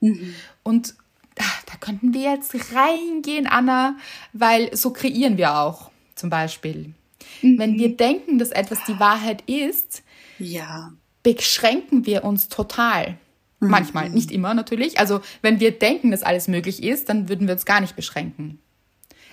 [0.00, 0.34] Mhm.
[0.62, 0.94] Und
[1.38, 3.96] ach, da könnten wir jetzt reingehen, Anna,
[4.32, 6.92] weil so kreieren wir auch zum Beispiel.
[7.40, 7.58] Mhm.
[7.58, 10.02] Wenn wir denken, dass etwas die Wahrheit ist,
[10.38, 10.92] ja.
[11.22, 13.16] beschränken wir uns total.
[13.60, 13.68] Mhm.
[13.70, 15.00] Manchmal, nicht immer natürlich.
[15.00, 18.58] Also wenn wir denken, dass alles möglich ist, dann würden wir uns gar nicht beschränken.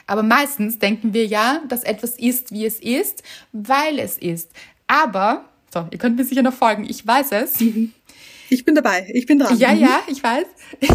[0.08, 4.52] Aber meistens denken wir ja, dass etwas ist, wie es ist, weil es ist.
[4.88, 6.86] Aber so, ihr könnt mir sicher noch folgen.
[6.88, 7.60] Ich weiß es.
[7.60, 7.94] Mhm.
[8.52, 9.08] Ich bin dabei.
[9.14, 9.56] Ich bin dran.
[9.60, 9.82] Ja, mhm.
[9.82, 10.48] ja, ich weiß.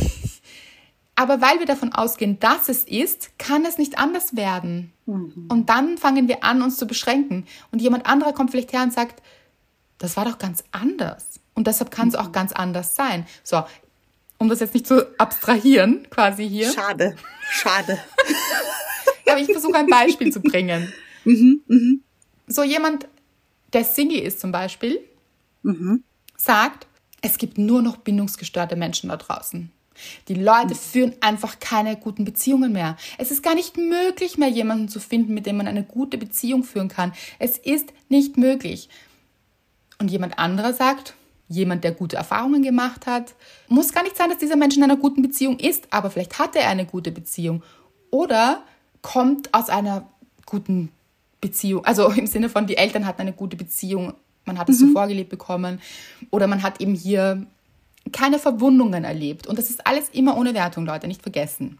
[1.15, 4.93] Aber weil wir davon ausgehen, dass es ist, kann es nicht anders werden.
[5.07, 5.47] Mhm.
[5.49, 7.47] Und dann fangen wir an, uns zu beschränken.
[7.71, 9.23] Und jemand anderer kommt vielleicht her und sagt,
[9.99, 11.41] das war doch ganz anders.
[11.55, 13.25] Und deshalb kann es auch ganz anders sein.
[13.45, 13.63] So,
[14.39, 16.73] um das jetzt nicht zu abstrahieren, quasi hier.
[16.73, 17.15] Schade,
[17.51, 17.99] schade.
[19.27, 20.93] Aber ich versuche ein Beispiel zu bringen.
[21.25, 21.95] Mhm, mh.
[22.47, 23.07] So jemand
[23.75, 25.01] der Single ist zum Beispiel,
[25.63, 26.05] mhm.
[26.37, 26.87] sagt,
[27.21, 29.71] es gibt nur noch bindungsgestörte Menschen da draußen.
[30.29, 32.97] Die Leute führen einfach keine guten Beziehungen mehr.
[33.19, 36.65] Es ist gar nicht möglich mehr, jemanden zu finden, mit dem man eine gute Beziehung
[36.65, 37.13] führen kann.
[37.39, 38.89] Es ist nicht möglich.
[40.01, 41.15] Und jemand anderer sagt,
[41.49, 43.35] jemand, der gute Erfahrungen gemacht hat,
[43.69, 46.57] muss gar nicht sein, dass dieser Mensch in einer guten Beziehung ist, aber vielleicht hat
[46.57, 47.63] er eine gute Beziehung
[48.11, 48.65] oder
[49.03, 50.09] kommt aus einer
[50.47, 50.91] guten
[51.45, 54.15] Beziehung, also im Sinne von, die Eltern hatten eine gute Beziehung,
[54.47, 54.89] man hat es mhm.
[54.89, 55.81] so vorgelebt bekommen
[56.31, 57.47] oder man hat eben hier
[58.13, 59.47] keine Verwundungen erlebt.
[59.47, 61.79] Und das ist alles immer ohne Wertung, Leute, nicht vergessen.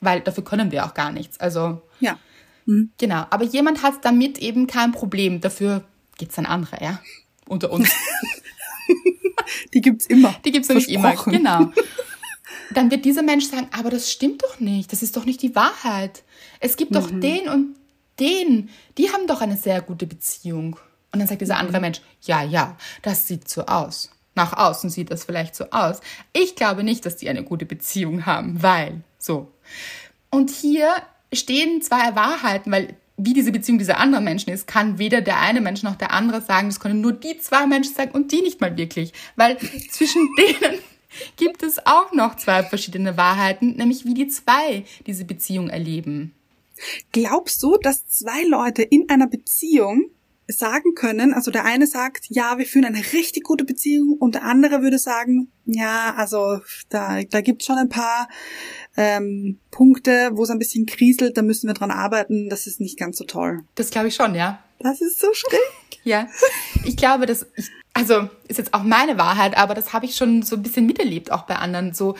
[0.00, 1.38] Weil dafür können wir auch gar nichts.
[1.40, 2.18] Also, ja.
[2.66, 2.90] Mhm.
[2.98, 3.26] Genau.
[3.30, 5.40] Aber jemand hat damit eben kein Problem.
[5.40, 5.84] Dafür
[6.16, 7.00] gibt es dann andere, ja,
[7.46, 7.90] unter uns.
[9.74, 10.34] Die gibt es immer.
[10.44, 11.72] Die gibt es nämlich immer, genau.
[12.74, 15.54] Dann wird dieser Mensch sagen, aber das stimmt doch nicht, das ist doch nicht die
[15.54, 16.22] Wahrheit.
[16.60, 16.94] Es gibt mhm.
[16.94, 17.76] doch den und
[18.20, 20.78] den, die haben doch eine sehr gute Beziehung.
[21.12, 21.82] Und dann sagt dieser andere mhm.
[21.82, 24.10] Mensch, ja, ja, das sieht so aus.
[24.34, 26.00] Nach außen sieht das vielleicht so aus.
[26.32, 29.52] Ich glaube nicht, dass die eine gute Beziehung haben, weil so.
[30.30, 30.94] Und hier
[31.32, 35.60] stehen zwei Wahrheiten, weil wie diese Beziehung dieser anderen Menschen ist, kann weder der eine
[35.60, 36.68] Mensch noch der andere sagen.
[36.68, 39.12] Das können nur die zwei Menschen sagen und die nicht mal wirklich.
[39.34, 39.58] Weil
[39.90, 40.78] zwischen denen
[41.36, 46.32] gibt es auch noch zwei verschiedene Wahrheiten, nämlich wie die zwei diese Beziehung erleben.
[47.12, 50.10] Glaubst du, dass zwei Leute in einer Beziehung
[50.50, 54.44] sagen können, also der eine sagt, ja, wir führen eine richtig gute Beziehung und der
[54.44, 58.28] andere würde sagen, ja, also da, da gibt schon ein paar
[58.96, 62.98] ähm, Punkte, wo es ein bisschen kriselt, da müssen wir dran arbeiten, das ist nicht
[62.98, 63.60] ganz so toll.
[63.74, 64.62] Das glaube ich schon, ja.
[64.78, 65.60] Das ist so schräg.
[66.04, 66.26] Ja,
[66.84, 70.42] ich glaube, dass ich, also ist jetzt auch meine Wahrheit, aber das habe ich schon
[70.42, 71.92] so ein bisschen miterlebt, auch bei anderen.
[71.92, 72.14] So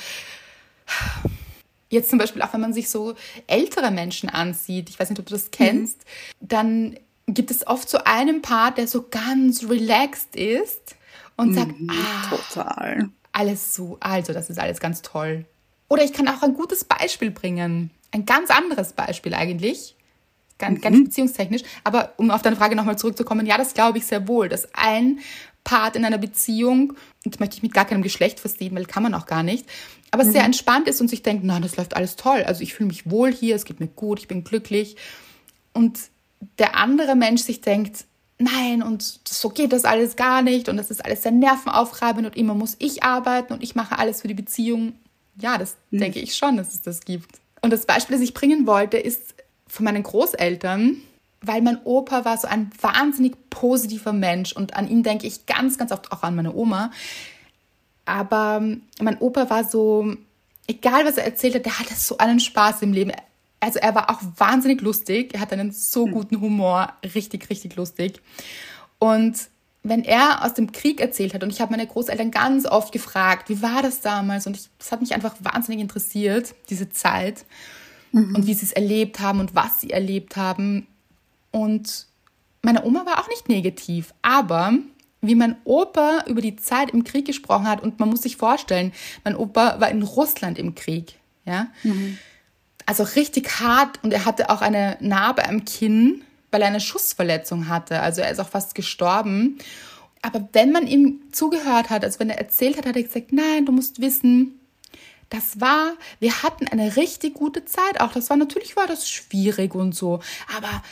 [1.90, 3.14] jetzt zum Beispiel auch, wenn man sich so
[3.46, 6.48] ältere Menschen ansieht, ich weiß nicht, ob du das kennst, mhm.
[6.48, 10.96] dann gibt es oft so einen Part, der so ganz relaxed ist
[11.36, 13.10] und sagt, mhm, ah, total.
[13.32, 15.44] Alles so, also das ist alles ganz toll.
[15.88, 17.90] Oder ich kann auch ein gutes Beispiel bringen.
[18.10, 19.94] Ein ganz anderes Beispiel eigentlich.
[20.58, 20.82] Ganz, mhm.
[20.82, 21.62] ganz beziehungstechnisch.
[21.84, 25.20] Aber um auf deine Frage nochmal zurückzukommen, ja, das glaube ich sehr wohl, dass ein
[25.68, 26.94] Part in einer Beziehung,
[27.26, 29.66] und das möchte ich mit gar keinem Geschlecht versehen, weil kann man auch gar nicht,
[30.10, 30.32] aber mhm.
[30.32, 32.42] sehr entspannt ist und sich denkt, na, das läuft alles toll.
[32.44, 34.96] Also ich fühle mich wohl hier, es geht mir gut, ich bin glücklich.
[35.74, 35.98] Und
[36.58, 38.06] der andere Mensch sich denkt,
[38.38, 42.36] nein, und so geht das alles gar nicht und das ist alles sehr nervenaufreibend und
[42.38, 44.94] immer muss ich arbeiten und ich mache alles für die Beziehung.
[45.38, 45.98] Ja, das mhm.
[45.98, 47.40] denke ich schon, dass es das gibt.
[47.60, 49.34] Und das Beispiel, das ich bringen wollte, ist
[49.66, 51.02] von meinen Großeltern,
[51.40, 55.78] weil mein Opa war so ein wahnsinnig positiver Mensch und an ihn denke ich ganz,
[55.78, 56.90] ganz oft auch an meine Oma.
[58.04, 58.60] Aber
[59.00, 60.14] mein Opa war so,
[60.66, 63.12] egal was er erzählt hat, der hatte so einen Spaß im Leben
[63.60, 65.34] also er war auch wahnsinnig lustig.
[65.34, 66.12] Er hat einen so hm.
[66.12, 68.20] guten Humor, richtig, richtig lustig.
[68.98, 69.48] Und
[69.82, 73.48] wenn er aus dem Krieg erzählt hat, und ich habe meine Großeltern ganz oft gefragt,
[73.48, 74.46] wie war das damals?
[74.46, 77.44] Und ich, das hat mich einfach wahnsinnig interessiert, diese Zeit
[78.12, 78.34] mhm.
[78.34, 80.86] und wie sie es erlebt haben und was sie erlebt haben.
[81.50, 82.06] Und
[82.62, 84.74] meine Oma war auch nicht negativ, aber
[85.20, 88.92] wie mein Opa über die Zeit im Krieg gesprochen hat, und man muss sich vorstellen,
[89.24, 91.68] mein Opa war in Russland im Krieg, ja.
[91.82, 92.18] Mhm
[92.88, 97.68] also richtig hart und er hatte auch eine Narbe am Kinn, weil er eine Schussverletzung
[97.68, 98.00] hatte.
[98.00, 99.58] Also er ist auch fast gestorben.
[100.22, 103.66] Aber wenn man ihm zugehört hat, also wenn er erzählt hat, hat er gesagt, nein,
[103.66, 104.58] du musst wissen,
[105.28, 108.12] das war, wir hatten eine richtig gute Zeit auch.
[108.12, 110.20] Das war natürlich war das schwierig und so,
[110.56, 110.82] aber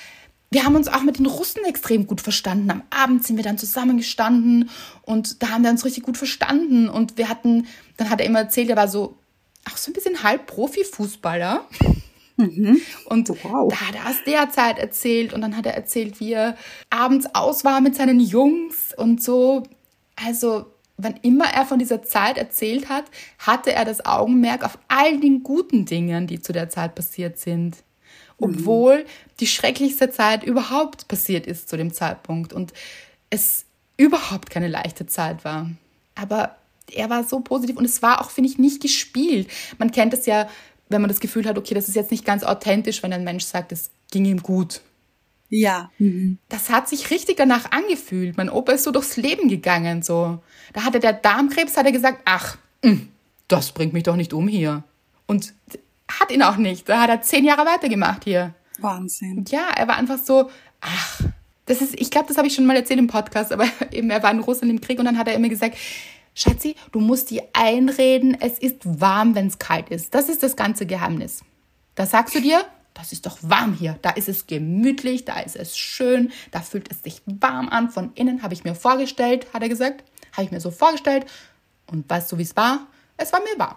[0.50, 2.70] wir haben uns auch mit den Russen extrem gut verstanden.
[2.70, 4.70] Am Abend sind wir dann zusammengestanden
[5.02, 7.66] und da haben wir uns richtig gut verstanden und wir hatten,
[7.96, 9.18] dann hat er immer erzählt, er war so
[9.70, 11.66] auch so ein bisschen halb Profifußballer.
[12.36, 12.80] Mhm.
[13.06, 13.70] Und wow.
[13.70, 16.56] da hat er aus der Zeit erzählt und dann hat er erzählt, wie er
[16.90, 19.62] abends aus war mit seinen Jungs und so.
[20.16, 20.66] Also,
[20.96, 23.04] wann immer er von dieser Zeit erzählt hat,
[23.38, 27.76] hatte er das Augenmerk auf all den guten Dingen, die zu der Zeit passiert sind.
[28.38, 29.08] Obwohl mhm.
[29.40, 32.72] die schrecklichste Zeit überhaupt passiert ist zu dem Zeitpunkt und
[33.30, 33.64] es
[33.96, 35.70] überhaupt keine leichte Zeit war.
[36.14, 36.56] Aber
[36.92, 39.48] er war so positiv und es war auch, finde ich, nicht gespielt.
[39.78, 40.48] Man kennt es ja,
[40.88, 43.44] wenn man das Gefühl hat, okay, das ist jetzt nicht ganz authentisch, wenn ein Mensch
[43.44, 44.80] sagt, es ging ihm gut.
[45.48, 45.90] Ja.
[45.98, 46.38] Mhm.
[46.48, 48.36] Das hat sich richtig danach angefühlt.
[48.36, 50.40] Mein Opa ist so durchs Leben gegangen, so.
[50.72, 53.08] Da hatte der Darmkrebs, hat er gesagt, ach, mh, hm,
[53.48, 54.84] das bringt mich doch nicht um hier.
[55.26, 55.54] Und
[56.08, 56.88] hat ihn auch nicht.
[56.88, 58.54] Da hat er zehn Jahre weitergemacht hier.
[58.78, 59.44] Wahnsinn.
[59.48, 60.50] Ja, er war einfach so,
[60.80, 61.20] ach,
[61.66, 64.22] das ist, ich glaube, das habe ich schon mal erzählt im Podcast, aber eben, er
[64.22, 65.76] war in Russland im Krieg und dann hat er immer gesagt,
[66.34, 70.14] Schatzi, du musst dir einreden, es ist warm, wenn es kalt ist.
[70.14, 71.42] Das ist das ganze Geheimnis.
[71.94, 73.98] Da sagst du dir, das ist doch warm hier.
[74.02, 77.90] Da ist es gemütlich, da ist es schön, da fühlt es sich warm an.
[77.90, 80.04] Von innen habe ich mir vorgestellt, hat er gesagt.
[80.32, 81.24] Habe ich mir so vorgestellt.
[81.86, 82.86] Und weißt du, wie es war?
[83.16, 83.76] Es war mir warm.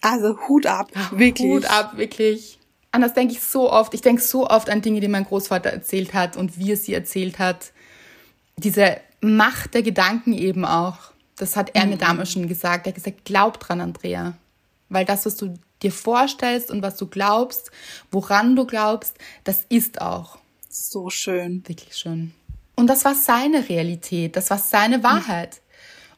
[0.00, 1.50] Also Hut ab, wirklich.
[1.50, 2.58] Hut ab, wirklich.
[2.92, 3.94] An das denke ich so oft.
[3.94, 6.94] Ich denke so oft an Dinge, die mein Großvater erzählt hat und wie er sie
[6.94, 7.72] erzählt hat.
[8.56, 10.98] Diese Macht der Gedanken eben auch.
[11.36, 12.00] Das hat er mir mhm.
[12.00, 12.86] damals schon gesagt.
[12.86, 14.34] Er hat gesagt, glaub dran, Andrea.
[14.90, 17.70] Weil das, was du dir vorstellst und was du glaubst,
[18.10, 20.38] woran du glaubst, das ist auch.
[20.68, 21.66] So schön.
[21.66, 22.32] Wirklich schön.
[22.76, 25.60] Und das war seine Realität, das war seine Wahrheit.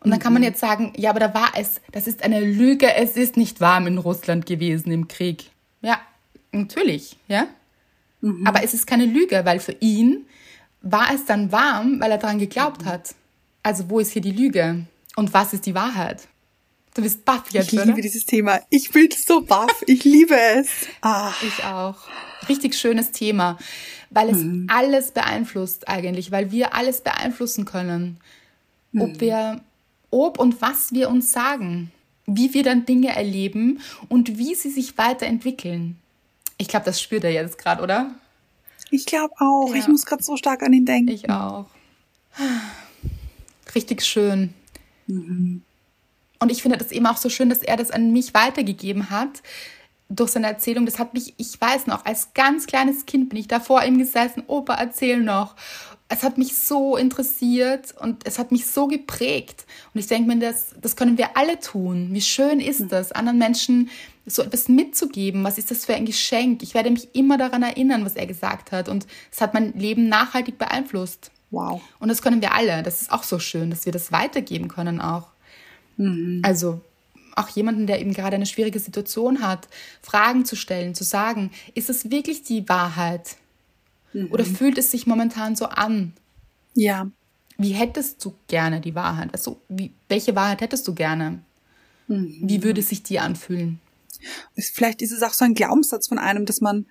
[0.07, 0.47] Und dann kann man mhm.
[0.47, 3.89] jetzt sagen, ja, aber da war es, das ist eine Lüge, es ist nicht warm
[3.89, 5.51] in Russland gewesen im Krieg.
[5.83, 6.01] Ja,
[6.53, 7.49] natürlich, ja.
[8.21, 8.47] Mhm.
[8.47, 10.25] Aber es ist keine Lüge, weil für ihn
[10.81, 12.87] war es dann warm, weil er daran geglaubt mhm.
[12.87, 13.17] hat.
[13.65, 14.87] Also wo ist hier die Lüge?
[15.17, 16.29] Und was ist die Wahrheit?
[16.95, 18.01] Du bist baff jetzt, Ich liebe oder?
[18.01, 18.61] dieses Thema.
[18.71, 19.83] Ich bin so baff.
[19.89, 20.69] Ich liebe es.
[21.01, 21.33] Ah.
[21.43, 21.97] Ich auch.
[22.49, 23.59] Richtig schönes Thema,
[24.11, 24.69] weil es mhm.
[24.71, 28.19] alles beeinflusst eigentlich, weil wir alles beeinflussen können.
[28.97, 29.21] Ob mhm.
[29.21, 29.61] wir,
[30.11, 31.91] ob und was wir uns sagen,
[32.27, 35.99] wie wir dann Dinge erleben und wie sie sich weiterentwickeln.
[36.59, 38.15] Ich glaube, das spürt er jetzt gerade, oder?
[38.91, 39.71] Ich glaube auch.
[39.71, 39.77] Ja.
[39.77, 41.11] Ich muss gerade so stark an ihn denken.
[41.11, 41.67] Ich auch.
[43.75, 44.55] Richtig schön.
[45.07, 45.63] Mhm.
[46.39, 49.43] Und ich finde das eben auch so schön, dass er das an mich weitergegeben hat
[50.09, 50.87] durch seine Erzählung.
[50.87, 53.99] Das hat mich, ich weiß noch, als ganz kleines Kind bin ich da vor ihm
[53.99, 55.57] gesessen, Opa, erzähl noch.
[56.09, 59.67] Es hat mich so interessiert und es hat mich so geprägt.
[59.93, 62.11] Und ich denke mir, das, das können wir alle tun.
[62.13, 62.89] Wie schön ist mhm.
[62.89, 63.91] das, anderen Menschen
[64.25, 65.43] so etwas mitzugeben?
[65.43, 66.63] Was ist das für ein Geschenk?
[66.63, 68.89] Ich werde mich immer daran erinnern, was er gesagt hat.
[68.89, 71.33] Und es hat mein Leben nachhaltig beeinflusst.
[71.51, 71.83] Wow.
[71.99, 72.83] Und das können wir alle.
[72.83, 75.29] Das ist auch so schön, dass wir das weitergeben können auch.
[75.97, 76.43] Mhm.
[76.45, 76.81] Also
[77.35, 79.69] auch jemanden, der eben gerade eine schwierige Situation hat,
[80.03, 83.37] Fragen zu stellen, zu sagen, ist es wirklich die Wahrheit?
[84.17, 84.33] Mhm.
[84.33, 86.15] Oder fühlt es sich momentan so an?
[86.75, 87.11] Ja.
[87.59, 89.29] Wie hättest du gerne die Wahrheit?
[89.33, 91.43] Also, wie, welche Wahrheit hättest du gerne?
[92.09, 92.39] Mhm.
[92.43, 93.79] Wie würde es sich dir anfühlen?
[94.57, 96.87] Vielleicht ist es auch so ein Glaubenssatz von einem, dass man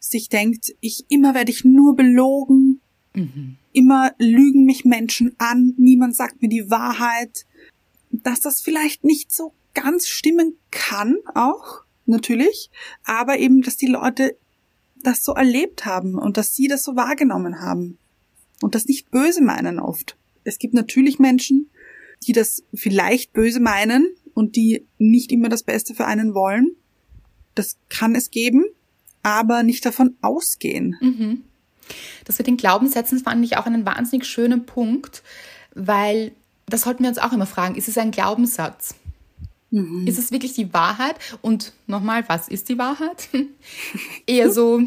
[0.00, 2.80] sich denkt, ich immer werde ich nur belogen,
[3.14, 3.56] mhm.
[3.72, 7.44] immer lügen mich Menschen an, niemand sagt mir die Wahrheit,
[8.10, 12.70] dass das vielleicht nicht so ganz stimmen kann, auch natürlich,
[13.04, 14.36] aber eben, dass die Leute
[15.02, 17.98] das so erlebt haben und dass sie das so wahrgenommen haben
[18.60, 20.16] und das nicht böse meinen oft.
[20.44, 21.70] Es gibt natürlich Menschen,
[22.26, 26.70] die das vielleicht böse meinen und die nicht immer das Beste für einen wollen.
[27.54, 28.64] Das kann es geben,
[29.22, 30.96] aber nicht davon ausgehen.
[31.00, 31.44] Mhm.
[32.24, 35.22] Das mit den Glaubenssätzen fand ich auch einen wahnsinnig schönen Punkt,
[35.74, 36.32] weil
[36.66, 38.94] das sollten wir uns auch immer fragen, ist es ein Glaubenssatz?
[39.70, 40.06] Mhm.
[40.06, 41.16] Ist es wirklich die Wahrheit?
[41.42, 43.28] Und nochmal, was ist die Wahrheit?
[44.26, 44.82] Eher so,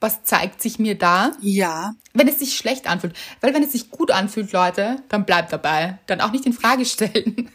[0.00, 1.32] was zeigt sich mir da?
[1.40, 1.94] Ja.
[2.12, 3.14] Wenn es sich schlecht anfühlt.
[3.40, 5.98] Weil wenn es sich gut anfühlt, Leute, dann bleibt dabei.
[6.06, 7.50] Dann auch nicht in Frage stellen.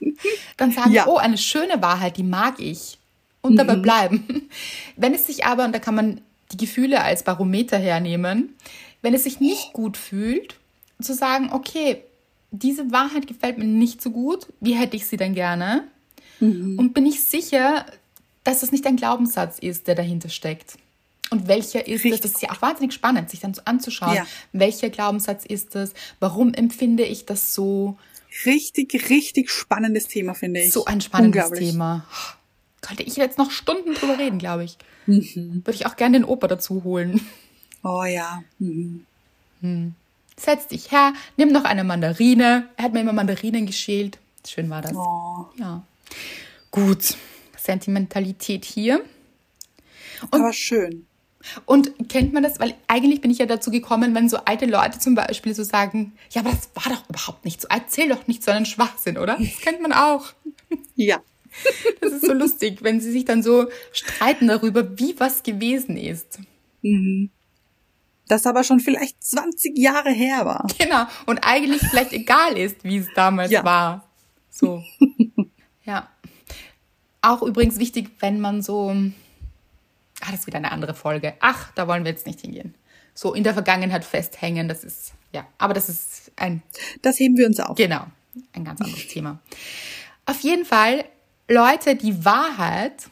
[0.56, 1.06] dann sagen, ja.
[1.06, 2.98] oh, eine schöne Wahrheit, die mag ich.
[3.42, 3.82] Und dabei mhm.
[3.82, 4.48] bleiben.
[4.96, 6.20] Wenn es sich aber, und da kann man
[6.52, 8.54] die Gefühle als Barometer hernehmen,
[9.02, 10.56] wenn es sich nicht gut fühlt,
[11.00, 12.02] zu sagen, okay,
[12.62, 14.46] diese Wahrheit gefällt mir nicht so gut.
[14.60, 15.84] Wie hätte ich sie denn gerne?
[16.40, 16.78] Mhm.
[16.78, 17.86] Und bin ich sicher,
[18.44, 20.76] dass das nicht ein Glaubenssatz ist, der dahinter steckt.
[21.30, 22.20] Und welcher ist es?
[22.20, 24.14] Das ist ja auch wahnsinnig spannend, sich dann so anzuschauen.
[24.14, 24.26] Ja.
[24.52, 25.94] Welcher Glaubenssatz ist das?
[26.20, 27.96] Warum empfinde ich das so?
[28.44, 30.72] Richtig, richtig spannendes Thema, finde ich.
[30.72, 32.06] So ein spannendes Thema.
[32.82, 34.76] Könnte ich jetzt noch Stunden drüber reden, glaube ich.
[35.06, 35.62] Mhm.
[35.64, 37.20] Würde ich auch gerne den Opa dazu holen.
[37.82, 38.42] Oh ja.
[38.58, 39.06] Mhm.
[39.60, 39.94] Hm.
[40.36, 42.68] Setz dich her, nimm noch eine Mandarine.
[42.76, 44.18] Er hat mir immer Mandarinen geschält.
[44.46, 44.94] Schön war das.
[44.94, 45.46] Oh.
[45.58, 45.84] Ja.
[46.70, 47.16] Gut.
[47.56, 49.04] Sentimentalität hier.
[50.30, 51.06] Und, Aber schön.
[51.66, 52.58] Und kennt man das?
[52.58, 56.12] Weil eigentlich bin ich ja dazu gekommen, wenn so alte Leute zum Beispiel so sagen,
[56.30, 57.68] ja, aber das war doch überhaupt nicht so.
[57.70, 59.36] Erzähl doch nicht so einen Schwachsinn, oder?
[59.38, 60.32] Das kennt man auch.
[60.96, 61.20] Ja.
[62.00, 66.40] Das ist so lustig, wenn sie sich dann so streiten darüber, wie was gewesen ist.
[66.82, 67.30] Mhm
[68.28, 70.66] das aber schon vielleicht 20 Jahre her war.
[70.78, 71.06] Genau.
[71.26, 73.64] Und eigentlich vielleicht egal ist, wie es damals ja.
[73.64, 74.08] war.
[74.50, 74.82] So.
[75.84, 76.08] ja.
[77.22, 78.90] Auch übrigens wichtig, wenn man so.
[80.20, 81.34] Ah, das ist wieder eine andere Folge.
[81.40, 82.74] Ach, da wollen wir jetzt nicht hingehen.
[83.14, 86.62] So in der Vergangenheit festhängen, das ist, ja, aber das ist ein.
[87.02, 87.76] Das heben wir uns auf.
[87.76, 88.06] Genau.
[88.52, 89.38] Ein ganz anderes Thema.
[90.26, 91.04] Auf jeden Fall,
[91.48, 93.08] Leute, die Wahrheit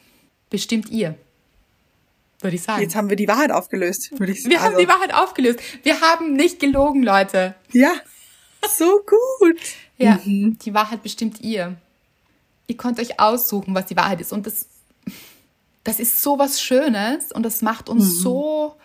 [0.49, 1.15] bestimmt ihr
[2.43, 2.81] würde ich sagen.
[2.81, 4.51] Jetzt haben wir die Wahrheit aufgelöst, würde ich sagen.
[4.51, 4.81] Wir haben also.
[4.81, 5.59] die Wahrheit aufgelöst.
[5.83, 7.55] Wir haben nicht gelogen, Leute.
[7.71, 7.93] Ja,
[8.77, 9.59] so gut.
[9.97, 10.57] ja, mhm.
[10.59, 11.75] die Wahrheit bestimmt ihr.
[12.67, 14.33] Ihr könnt euch aussuchen, was die Wahrheit ist.
[14.33, 14.67] Und das,
[15.83, 18.19] das ist so was Schönes und das macht uns mhm.
[18.21, 18.75] so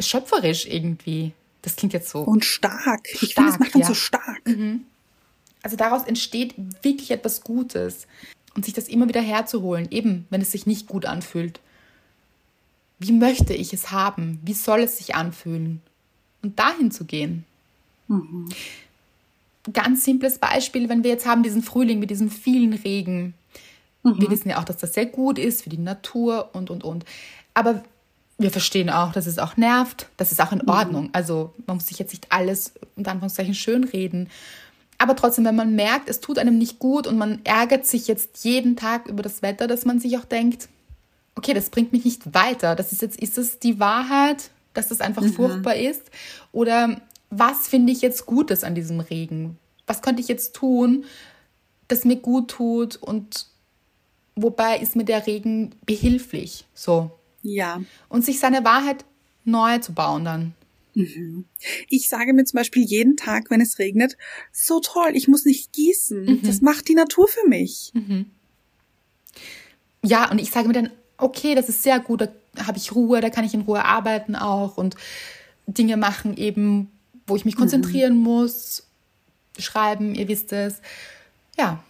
[0.00, 1.32] schöpferisch irgendwie.
[1.62, 2.20] Das klingt jetzt so.
[2.20, 3.00] Und stark.
[3.20, 3.88] Ich finde, es macht uns ja.
[3.88, 4.46] so stark.
[4.46, 4.84] Mhm.
[5.62, 8.06] Also daraus entsteht wirklich etwas Gutes.
[8.54, 11.60] Und sich das immer wieder herzuholen, eben wenn es sich nicht gut anfühlt
[12.98, 14.40] wie möchte ich es haben?
[14.44, 15.80] Wie soll es sich anfühlen?
[16.42, 17.44] Und dahin zu gehen.
[18.08, 18.48] Mhm.
[19.72, 23.34] Ganz simples Beispiel, wenn wir jetzt haben diesen Frühling mit diesem vielen Regen.
[24.02, 24.20] Mhm.
[24.20, 27.04] Wir wissen ja auch, dass das sehr gut ist für die Natur und, und, und.
[27.54, 27.82] Aber
[28.38, 30.08] wir verstehen auch, dass es auch nervt.
[30.16, 30.68] Das ist auch in mhm.
[30.68, 31.10] Ordnung.
[31.12, 34.28] Also man muss sich jetzt nicht alles unter Anführungszeichen schönreden.
[34.96, 38.44] Aber trotzdem, wenn man merkt, es tut einem nicht gut und man ärgert sich jetzt
[38.44, 40.68] jeden Tag über das Wetter, dass man sich auch denkt,
[41.38, 42.74] okay, das bringt mich nicht weiter.
[42.74, 45.32] Das ist jetzt, ist es die Wahrheit, dass das einfach mhm.
[45.32, 46.02] furchtbar ist?
[46.52, 49.56] Oder was finde ich jetzt Gutes an diesem Regen?
[49.86, 51.04] Was könnte ich jetzt tun,
[51.86, 53.46] das mir gut tut und
[54.34, 56.66] wobei ist mir der Regen behilflich?
[56.74, 57.12] So.
[57.42, 57.80] Ja.
[58.08, 59.04] Und sich seine Wahrheit
[59.44, 60.54] neu zu bauen dann.
[60.94, 61.44] Mhm.
[61.88, 64.16] Ich sage mir zum Beispiel jeden Tag, wenn es regnet,
[64.52, 66.24] so toll, ich muss nicht gießen.
[66.24, 66.42] Mhm.
[66.42, 67.92] Das macht die Natur für mich.
[67.94, 68.26] Mhm.
[70.04, 72.28] Ja, und ich sage mir dann okay, das ist sehr gut, da
[72.66, 74.96] habe ich Ruhe, da kann ich in Ruhe arbeiten auch und
[75.66, 76.90] Dinge machen eben,
[77.26, 78.22] wo ich mich konzentrieren mhm.
[78.22, 78.84] muss,
[79.58, 80.80] schreiben, ihr wisst es.
[81.58, 81.82] Ja,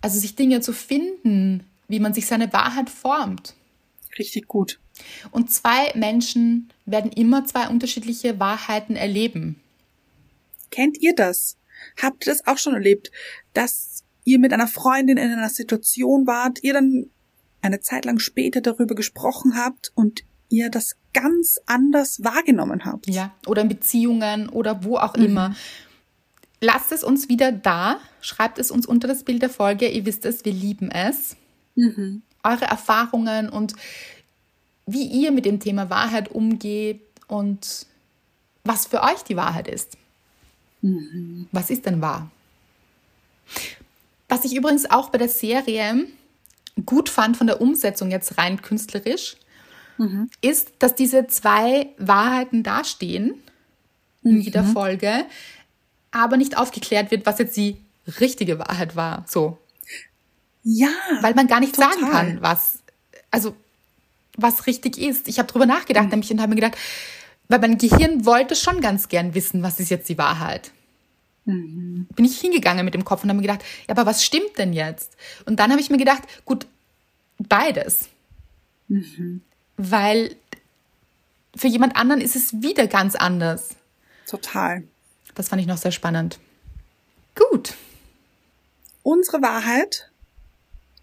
[0.00, 3.54] also sich Dinge zu finden, wie man sich seine Wahrheit formt.
[4.18, 4.78] Richtig gut.
[5.30, 9.60] Und zwei Menschen werden immer zwei unterschiedliche Wahrheiten erleben.
[10.70, 11.58] Kennt ihr das?
[12.00, 13.10] Habt ihr das auch schon erlebt,
[13.52, 17.10] dass ihr mit einer Freundin in einer Situation wart, ihr dann
[17.66, 23.08] eine Zeit lang später darüber gesprochen habt und ihr das ganz anders wahrgenommen habt?
[23.08, 25.24] Ja, oder in Beziehungen oder wo auch mhm.
[25.24, 25.56] immer.
[26.60, 29.88] Lasst es uns wieder da, schreibt es uns unter das Bild der Folge.
[29.88, 31.36] Ihr wisst es, wir lieben es.
[31.74, 32.22] Mhm.
[32.42, 33.74] Eure Erfahrungen und
[34.86, 37.86] wie ihr mit dem Thema Wahrheit umgeht und
[38.64, 39.98] was für euch die Wahrheit ist.
[40.80, 41.48] Mhm.
[41.52, 42.30] Was ist denn wahr?
[44.28, 46.06] Was ich übrigens auch bei der Serie
[46.84, 49.36] gut fand von der Umsetzung jetzt rein künstlerisch,
[49.98, 50.30] mhm.
[50.40, 53.34] ist, dass diese zwei Wahrheiten dastehen
[54.22, 54.72] in jeder mhm.
[54.72, 55.24] Folge,
[56.10, 57.76] aber nicht aufgeklärt wird, was jetzt die
[58.20, 59.24] richtige Wahrheit war.
[59.26, 59.58] So.
[60.62, 60.88] Ja.
[61.20, 61.92] Weil man gar nicht total.
[61.92, 62.80] sagen kann, was,
[63.30, 63.54] also,
[64.36, 65.28] was richtig ist.
[65.28, 66.10] Ich habe drüber nachgedacht, mhm.
[66.10, 66.76] nämlich und habe mir gedacht,
[67.48, 70.72] weil mein Gehirn wollte schon ganz gern wissen, was ist jetzt die Wahrheit.
[71.46, 72.06] Mhm.
[72.14, 74.72] Bin ich hingegangen mit dem Kopf und habe mir gedacht, ja, aber was stimmt denn
[74.72, 75.16] jetzt?
[75.46, 76.66] Und dann habe ich mir gedacht, gut,
[77.38, 78.08] beides.
[78.88, 79.40] Mhm.
[79.76, 80.36] Weil
[81.56, 83.70] für jemand anderen ist es wieder ganz anders.
[84.26, 84.82] Total.
[85.34, 86.38] Das fand ich noch sehr spannend.
[87.34, 87.74] Gut.
[89.02, 90.10] Unsere Wahrheit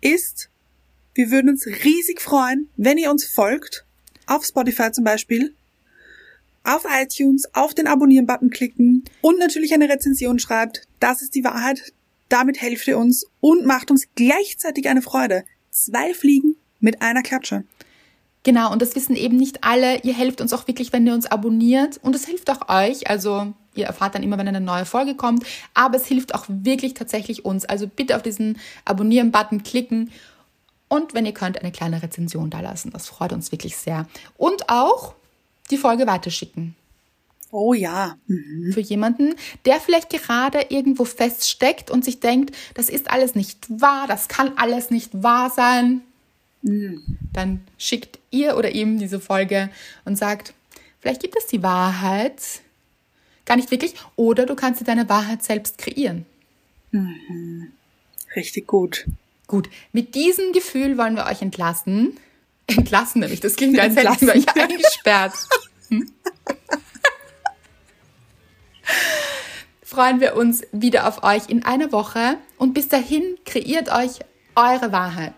[0.01, 0.49] ist,
[1.15, 3.85] wir würden uns riesig freuen, wenn ihr uns folgt,
[4.25, 5.55] auf Spotify zum Beispiel,
[6.63, 10.87] auf iTunes, auf den Abonnieren-Button klicken und natürlich eine Rezension schreibt.
[10.99, 11.93] Das ist die Wahrheit.
[12.29, 15.43] Damit helft ihr uns und macht uns gleichzeitig eine Freude.
[15.69, 17.63] Zwei Fliegen mit einer Klatsche.
[18.43, 19.99] Genau, und das wissen eben nicht alle.
[20.01, 21.99] Ihr helft uns auch wirklich, wenn ihr uns abonniert.
[22.01, 23.09] Und es hilft auch euch.
[23.09, 25.45] Also ihr erfahrt dann immer, wenn eine neue Folge kommt.
[25.73, 27.65] Aber es hilft auch wirklich tatsächlich uns.
[27.65, 30.11] Also bitte auf diesen Abonnieren-Button klicken.
[30.89, 32.91] Und wenn ihr könnt, eine kleine Rezension da lassen.
[32.91, 34.07] Das freut uns wirklich sehr.
[34.37, 35.15] Und auch
[35.71, 36.75] die Folge weiterschicken.
[37.51, 38.17] Oh ja.
[38.27, 38.73] Mhm.
[38.73, 39.35] Für jemanden,
[39.65, 44.57] der vielleicht gerade irgendwo feststeckt und sich denkt, das ist alles nicht wahr, das kann
[44.57, 46.01] alles nicht wahr sein
[47.33, 49.69] dann schickt ihr oder ihm diese Folge
[50.05, 50.53] und sagt,
[50.99, 52.41] vielleicht gibt es die Wahrheit
[53.45, 56.25] gar nicht wirklich oder du kannst dir deine Wahrheit selbst kreieren.
[56.91, 57.73] Mhm.
[58.35, 59.05] Richtig gut.
[59.47, 62.17] Gut, mit diesem Gefühl wollen wir euch entlassen.
[62.67, 65.33] Entlassen nämlich, das klingt, als hätten wir euch eingesperrt.
[65.89, 66.11] Hm?
[69.81, 74.19] Freuen wir uns wieder auf euch in einer Woche und bis dahin kreiert euch
[74.55, 75.33] eure Wahrheit.